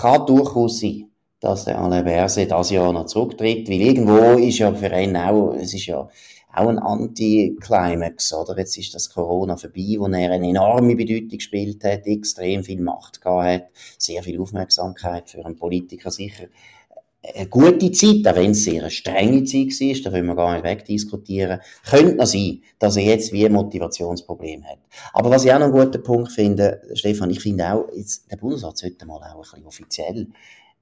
Kann 0.00 0.26
durchaus 0.26 0.80
sein, 0.80 1.10
dass 1.38 1.64
der 1.64 1.78
Alain 1.78 2.04
Berset 2.04 2.50
das 2.50 2.70
Jahr 2.70 2.92
noch 2.92 3.06
zurücktritt, 3.06 3.68
weil 3.68 3.80
irgendwo 3.80 4.36
ist 4.36 4.58
ja 4.58 4.74
für 4.74 4.92
ihn 4.98 5.16
auch, 5.16 5.54
es 5.54 5.74
ist 5.74 5.86
ja 5.86 6.08
auch 6.54 6.68
ein 6.68 6.78
Anti-Climax, 6.78 8.34
oder? 8.34 8.56
Jetzt 8.58 8.76
ist 8.76 8.94
das 8.94 9.10
Corona 9.10 9.56
vorbei, 9.56 9.96
wo 9.98 10.06
er 10.06 10.32
eine 10.32 10.48
enorme 10.48 10.96
Bedeutung 10.96 11.38
gespielt 11.38 11.84
hat, 11.84 12.06
extrem 12.06 12.64
viel 12.64 12.80
Macht 12.80 13.20
gehabt 13.20 13.46
hat, 13.46 13.66
sehr 13.98 14.22
viel 14.22 14.40
Aufmerksamkeit 14.40 15.30
für 15.30 15.44
einen 15.44 15.56
Politiker 15.56 16.10
sicher 16.10 16.46
eine 17.22 17.48
gute 17.48 17.92
Zeit, 17.92 18.26
auch 18.26 18.36
wenn 18.36 18.52
es 18.52 18.64
sehr 18.64 18.80
eine 18.80 18.90
strenge 18.90 19.44
Zeit 19.44 19.68
war, 19.68 20.02
da 20.04 20.12
wollen 20.12 20.26
wir 20.26 20.34
gar 20.34 20.54
nicht 20.54 20.64
wegdiskutieren, 20.64 21.60
könnte 21.88 22.14
noch 22.16 22.26
sein, 22.26 22.62
dass 22.78 22.96
er 22.96 23.04
jetzt 23.04 23.32
wie 23.32 23.44
ein 23.44 23.52
Motivationsproblem 23.52 24.64
hat. 24.64 24.78
Aber 25.12 25.30
was 25.30 25.44
ich 25.44 25.52
auch 25.52 25.58
noch 25.58 25.66
einen 25.66 25.74
guten 25.74 26.02
Punkt 26.02 26.32
finde, 26.32 26.80
Stefan, 26.94 27.30
ich 27.30 27.40
finde 27.40 27.72
auch, 27.72 27.88
jetzt, 27.94 28.30
der 28.30 28.36
Bundesrat 28.36 28.78
sollte 28.78 29.06
mal 29.06 29.16
auch 29.16 29.34
ein 29.34 29.40
bisschen 29.40 29.66
offiziell 29.66 30.28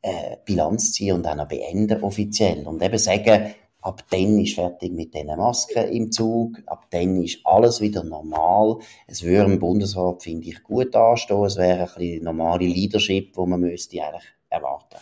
äh, 0.02 0.36
Bilanz 0.44 0.92
ziehen 0.92 1.16
und 1.16 1.26
auch 1.26 1.34
noch 1.34 1.48
beenden 1.48 2.02
offiziell 2.02 2.66
und 2.66 2.82
eben 2.82 2.98
sagen, 2.98 3.54
ab 3.80 4.04
dann 4.10 4.38
ist 4.38 4.54
fertig 4.54 4.92
mit 4.92 5.14
diesen 5.14 5.36
Masken 5.36 5.88
im 5.88 6.10
Zug, 6.12 6.62
ab 6.66 6.86
dann 6.90 7.22
ist 7.22 7.40
alles 7.44 7.80
wieder 7.80 8.04
normal. 8.04 8.78
Es 9.06 9.22
würde 9.22 9.52
im 9.52 9.58
Bundesrat, 9.58 10.22
finde 10.22 10.48
ich, 10.48 10.62
gut 10.62 10.94
anstehen, 10.94 11.44
es 11.44 11.56
wäre 11.56 11.88
ein 11.88 11.94
bisschen 11.94 12.24
normale 12.24 12.66
Leadership, 12.66 13.36
wo 13.36 13.46
man 13.46 13.60
müsste 13.60 14.02
eigentlich 14.02 14.24
erwarten 14.48 14.98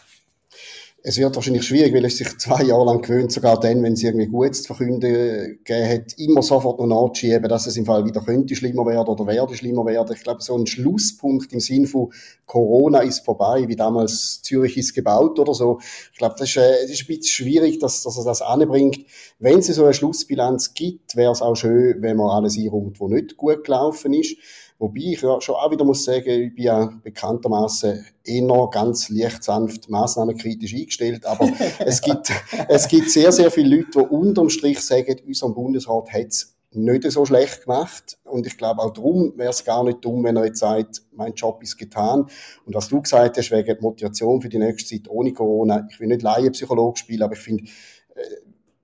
es 1.08 1.18
wird 1.18 1.36
wahrscheinlich 1.36 1.62
schwierig, 1.62 1.94
weil 1.94 2.04
es 2.04 2.16
sich 2.16 2.36
zwei 2.36 2.64
Jahre 2.64 2.84
lang 2.84 3.00
gewöhnt, 3.00 3.30
sogar 3.30 3.60
dann, 3.60 3.80
wenn 3.84 3.92
es 3.92 4.02
irgendwie 4.02 4.26
Gutes 4.26 4.64
zu 4.64 4.74
verkünden 4.74 5.60
gegeben 5.62 5.88
hat, 5.88 6.18
immer 6.18 6.42
sofort 6.42 6.80
noch 6.80 6.88
nachzuschieben, 6.88 7.48
dass 7.48 7.68
es 7.68 7.76
im 7.76 7.86
Fall 7.86 8.04
wieder 8.04 8.20
könnte 8.22 8.56
schlimmer 8.56 8.84
werden 8.86 9.06
oder 9.06 9.24
werde 9.24 9.54
schlimmer 9.54 9.86
werden. 9.86 10.16
Ich 10.16 10.24
glaube, 10.24 10.42
so 10.42 10.58
ein 10.58 10.66
Schlusspunkt 10.66 11.52
im 11.52 11.60
Sinn 11.60 11.86
von 11.86 12.12
Corona 12.44 13.02
ist 13.02 13.24
vorbei, 13.24 13.68
wie 13.68 13.76
damals 13.76 14.42
Zürich 14.42 14.76
ist 14.76 14.94
gebaut 14.94 15.38
oder 15.38 15.54
so. 15.54 15.78
Ich 16.12 16.18
glaube, 16.18 16.34
das 16.40 16.48
ist, 16.48 16.56
äh, 16.56 16.82
das 16.82 16.90
ist 16.90 17.02
ein 17.02 17.06
bisschen 17.06 17.22
schwierig, 17.22 17.78
dass, 17.78 18.02
dass 18.02 18.18
er 18.18 18.24
das 18.24 18.42
anbringt. 18.42 18.98
Wenn 19.38 19.60
es 19.60 19.68
so 19.68 19.84
eine 19.84 19.94
Schlussbilanz 19.94 20.74
gibt, 20.74 21.14
wäre 21.14 21.30
es 21.30 21.40
auch 21.40 21.54
schön, 21.54 22.02
wenn 22.02 22.16
man 22.16 22.30
alles 22.30 22.58
einräumt, 22.58 23.00
was 23.00 23.10
nicht 23.10 23.36
gut 23.36 23.62
gelaufen 23.62 24.12
ist. 24.12 24.36
Wobei 24.78 25.00
ich 25.00 25.22
ja 25.22 25.40
schon 25.40 25.54
auch 25.54 25.70
wieder 25.70 25.84
muss 25.84 26.04
sagen, 26.04 26.28
ich 26.28 26.54
bin 26.54 26.64
ja 26.64 26.92
bekanntermaßen 27.02 28.04
eher 28.24 28.68
ganz 28.70 29.08
leicht 29.08 29.42
sanft 29.42 29.88
massnahmenkritisch 29.88 30.74
eingestellt, 30.74 31.24
aber 31.24 31.48
es 31.78 32.02
gibt, 32.02 32.30
es 32.68 32.86
gibt 32.88 33.10
sehr, 33.10 33.32
sehr 33.32 33.50
viele 33.50 33.76
Leute, 33.76 33.90
die 33.92 34.14
unterm 34.14 34.50
Strich 34.50 34.80
sagen, 34.80 35.16
unser 35.26 35.48
Bundesrat 35.48 36.12
hat 36.12 36.26
es 36.26 36.56
nicht 36.76 37.10
so 37.10 37.24
schlecht 37.24 37.62
gemacht. 37.64 38.18
Und 38.24 38.46
ich 38.46 38.56
glaube, 38.58 38.82
auch 38.82 38.92
darum 38.92 39.32
wäre 39.36 39.50
es 39.50 39.64
gar 39.64 39.82
nicht 39.82 40.04
dumm, 40.04 40.24
wenn 40.24 40.36
er 40.36 40.46
jetzt 40.46 40.60
sagt, 40.60 41.02
mein 41.12 41.34
Job 41.34 41.62
ist 41.62 41.78
getan. 41.78 42.26
Und 42.64 42.74
was 42.74 42.88
du 42.88 43.00
gesagt 43.00 43.38
hast, 43.38 43.50
wegen 43.50 43.80
Motivation 43.80 44.40
für 44.40 44.48
die 44.48 44.58
nächste 44.58 44.96
Zeit 44.96 45.08
ohne 45.08 45.32
Corona, 45.32 45.86
ich 45.90 45.98
will 46.00 46.08
nicht 46.08 46.22
Laienpsychologe 46.22 46.98
spielen, 46.98 47.22
aber 47.22 47.34
ich 47.34 47.40
finde, 47.40 47.64
äh, 48.14 48.20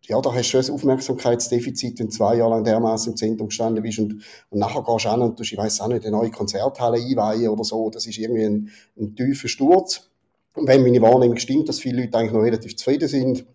ja, 0.04 0.20
da 0.20 0.34
hast 0.34 0.52
du 0.52 0.58
ein 0.58 0.70
Aufmerksamkeitsdefizit, 0.70 1.98
wenn 1.98 2.06
du 2.08 2.12
zwei 2.12 2.36
Jahre 2.36 2.50
lang 2.50 2.64
dermaßen 2.64 3.12
im 3.12 3.16
Zentrum 3.16 3.48
gestanden 3.48 3.82
bist 3.82 4.00
und, 4.00 4.22
und 4.50 4.58
nachher 4.58 4.82
gehst 4.82 5.04
du 5.04 5.08
an 5.10 5.22
und 5.22 5.38
du, 5.38 5.42
ich 5.44 5.56
weiß 5.56 5.80
auch 5.80 5.88
nicht, 5.88 6.04
eine 6.04 6.16
neue 6.16 6.30
Konzerthalle 6.30 6.98
einweihen 6.98 7.48
oder 7.48 7.62
so. 7.62 7.88
Das 7.88 8.06
ist 8.06 8.18
irgendwie 8.18 8.44
ein, 8.44 8.70
ein 8.98 9.14
tiefer 9.14 9.48
Sturz. 9.48 10.10
Und 10.54 10.66
wenn 10.66 10.82
meine 10.82 11.00
Wahrnehmung 11.00 11.36
stimmt, 11.36 11.68
dass 11.68 11.78
viele 11.78 12.02
Leute 12.02 12.18
eigentlich 12.18 12.32
noch 12.32 12.42
relativ 12.42 12.76
zufrieden 12.76 13.08
sind, 13.08 13.46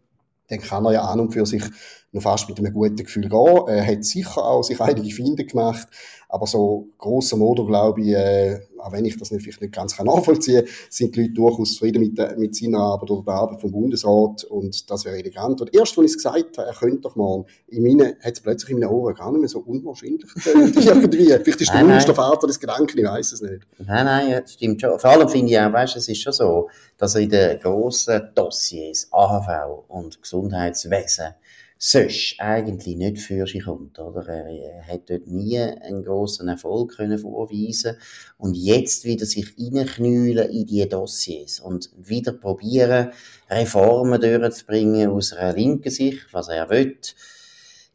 dann 0.48 0.60
kann 0.60 0.86
er 0.86 0.94
ja 0.94 1.02
an 1.02 1.20
und 1.20 1.34
für 1.34 1.46
sich 1.46 1.64
noch 2.12 2.22
fast 2.22 2.48
mit 2.48 2.58
einem 2.60 2.74
guten 2.74 2.96
Gefühl 2.96 3.30
gehen. 3.30 3.68
Er 3.68 3.86
hat 3.86 4.06
sicher 4.06 4.44
auch 4.44 4.64
sich 4.64 4.80
einige 4.80 5.14
Finde 5.14 5.46
gemacht, 5.46 5.88
aber 6.30 6.48
so 6.48 6.90
grosser 6.98 7.38
Modo, 7.38 7.66
glaube 7.66 8.02
ich, 8.02 8.10
äh, 8.10 8.60
auch 8.80 8.92
wenn 8.92 9.06
ich 9.06 9.18
das 9.18 9.32
nicht, 9.32 9.44
vielleicht 9.44 9.62
nicht 9.62 9.74
ganz 9.74 9.98
nachvollziehen 10.00 10.66
kann, 10.66 10.74
sind 10.90 11.16
die 11.16 11.22
Leute 11.22 11.34
durchaus 11.34 11.74
zufrieden 11.74 12.02
mit, 12.02 12.18
der, 12.18 12.38
mit 12.38 12.56
seiner 12.56 12.80
Arbeit 12.80 13.12
oder 13.12 13.24
der 13.24 13.34
Arbeit 13.34 13.62
vom 13.62 13.72
Bundesrat 13.72 14.44
und 14.46 14.90
das 14.90 15.06
wäre 15.06 15.18
elegant. 15.18 15.62
Und 15.62 15.74
erst, 15.74 15.98
als 15.98 16.12
ich 16.12 16.18
es 16.18 16.24
gesagt 16.24 16.58
habe, 16.58 16.68
er 16.68 16.74
könnte 16.74 17.02
doch 17.02 17.16
mal, 17.16 17.46
in 17.68 17.84
meinen, 17.84 18.16
hat 18.22 18.34
es 18.34 18.42
plötzlich 18.42 18.72
in 18.72 18.80
meinen 18.80 18.90
Ohren 18.90 19.16
gar 19.16 19.32
nicht 19.32 19.42
mehr 19.42 19.50
so 19.50 19.60
unwahrscheinlich 19.60 20.26
irgendwie. 20.46 21.26
Vielleicht 21.26 21.62
ist 21.62 21.74
der 21.74 21.84
der 21.84 22.16
Vater 22.16 22.48
des 22.48 22.60
Gedanken, 22.60 22.98
ich 22.98 23.06
weiß 23.06 23.32
es 23.34 23.42
nicht. 23.42 23.68
Nein, 23.80 24.06
nein, 24.06 24.42
das 24.42 24.54
stimmt 24.54 24.82
schon. 24.82 25.00
Vor 25.00 25.10
allem 25.10 25.30
finde 25.30 25.52
ich 25.52 25.60
auch, 25.60 25.72
weißt, 25.74 25.96
es 25.96 26.08
ist 26.08 26.22
schon 26.22 26.34
so, 26.34 26.70
dass 26.98 27.16
in 27.16 27.30
den 27.30 27.60
grossen 27.60 28.30
Dossiers 28.36 29.08
AHV 29.12 29.86
und 29.88 30.22
Gesundheitswesen 30.22 31.36
sonst 31.78 32.36
eigentlich 32.40 32.96
nicht 32.96 33.20
für 33.20 33.46
sich 33.46 33.66
kommt, 33.66 34.00
oder? 34.00 34.28
Er 34.28 34.86
hat 34.88 35.10
dort 35.10 35.28
nie 35.28 35.60
einen 35.60 36.04
grossen 36.04 36.48
Erfolg 36.48 36.96
können 36.98 37.18
vorweisen 37.18 37.98
und 38.38 38.56
jetzt 38.56 39.06
wieder 39.06 39.26
sich 39.26 39.54
reinknüllen 39.58 40.50
in 40.50 40.66
die 40.66 40.88
Dossiers 40.88 41.60
und 41.60 41.90
wieder 41.98 42.32
probieren, 42.32 43.12
Reformen 43.50 44.20
durchzubringen 44.20 45.10
aus 45.10 45.34
einer 45.34 45.54
linken 45.54 45.92
Sicht, 45.92 46.28
was 46.32 46.48
er 46.48 46.70
will, 46.70 46.98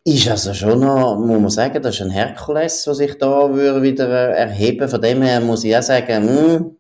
ist 0.05 0.29
also 0.29 0.53
schon 0.53 0.81
noch, 0.81 1.17
muss 1.17 1.41
man 1.41 1.51
sagen, 1.51 1.81
das 1.81 1.95
ist 1.95 2.03
ein 2.03 2.11
Herkules, 2.11 2.85
der 2.85 2.95
sich 2.95 3.19
da 3.19 3.55
würde 3.55 3.83
wieder 3.83 4.09
erheben. 4.09 4.89
Von 4.89 5.01
dem 5.01 5.23
her 5.23 5.41
muss 5.41 5.63
ich 5.63 5.77
auch 5.77 5.83
sagen, 5.83 6.25
mh, 6.27 6.55
hm, 6.55 6.77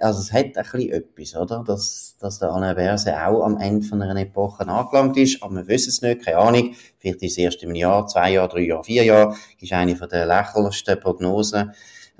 also 0.00 0.20
es 0.20 0.32
hat 0.32 0.46
ein 0.46 0.52
bisschen 0.54 0.92
etwas, 0.92 1.36
oder? 1.36 1.62
Dass, 1.64 2.16
dass 2.18 2.38
der 2.38 2.50
Alain 2.50 2.88
auch 2.88 3.44
am 3.44 3.58
Ende 3.58 3.86
von 3.86 4.02
einer 4.02 4.20
Epoche 4.20 4.66
angelangt 4.66 5.16
ist, 5.16 5.42
aber 5.42 5.56
wir 5.56 5.68
wissen 5.68 5.90
es 5.90 6.02
nicht, 6.02 6.24
keine 6.24 6.38
Ahnung. 6.38 6.74
Vielleicht 6.98 7.22
ist 7.22 7.32
es 7.32 7.38
erst 7.38 7.62
im 7.62 7.74
Jahr, 7.74 8.06
zwei 8.06 8.32
Jahre, 8.32 8.48
drei 8.48 8.62
Jahre, 8.62 8.84
vier 8.84 9.04
Jahre, 9.04 9.36
ist 9.60 9.72
eine 9.72 9.96
von 9.96 10.08
der 10.08 10.26
lächerlichsten 10.26 10.98
Prognosen, 10.98 11.72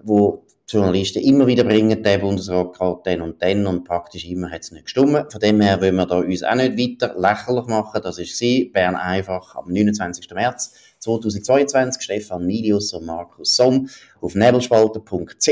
wo 0.03 0.45
Journalisten 0.73 1.23
immer 1.23 1.47
wieder 1.47 1.65
bringen, 1.65 2.03
der 2.03 2.19
Bundesrat 2.19 2.79
geht 2.79 2.99
dann 3.05 3.23
und 3.23 3.43
dann 3.43 3.67
und 3.67 3.85
praktisch 3.85 4.25
immer 4.25 4.51
hat 4.51 4.63
es 4.63 4.71
nicht 4.71 4.85
gestimmt. 4.85 5.33
Von 5.33 5.41
dem 5.41 5.61
her 5.61 5.81
wollen 5.81 5.97
wir 5.97 6.07
da 6.07 6.19
uns 6.19 6.43
auch 6.43 6.55
nicht 6.55 6.79
weiter 6.79 7.15
lächerlich 7.19 7.67
machen. 7.67 8.01
Das 8.03 8.19
ist 8.19 8.37
sie, 8.37 8.67
Bern 8.67 8.95
einfach 8.95 9.57
am 9.57 9.73
29. 9.73 10.31
März 10.33 10.75
2022. 11.01 12.03
Stefan 12.03 12.47
Milius 12.47 12.93
und 12.93 13.07
Markus 13.07 13.57
Somm 13.57 13.89
auf 14.21 14.35
nebelspalter.ch. 14.35 15.47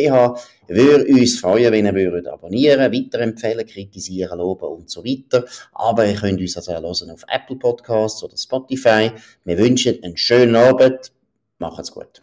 Würde 0.69 1.07
uns 1.07 1.41
freuen, 1.41 1.73
wenn 1.73 1.87
ihr 1.87 1.95
würdet 1.95 2.29
abonnieren, 2.29 2.93
weiterempfehlen, 2.93 3.67
kritisieren, 3.67 4.39
loben 4.39 4.69
und 4.69 4.89
so 4.89 5.05
weiter. 5.05 5.47
Aber 5.73 6.07
ihr 6.07 6.15
könnt 6.15 6.41
uns 6.41 6.57
also 6.57 6.73
hören 6.73 7.11
auf 7.11 7.25
Apple 7.29 7.57
Podcasts 7.57 8.23
oder 8.23 8.37
Spotify. 8.37 9.11
Wir 9.45 9.59
wünschen 9.59 10.03
einen 10.05 10.17
schönen 10.17 10.55
Abend. 10.55 11.11
Macht's 11.59 11.91
gut. 11.91 12.23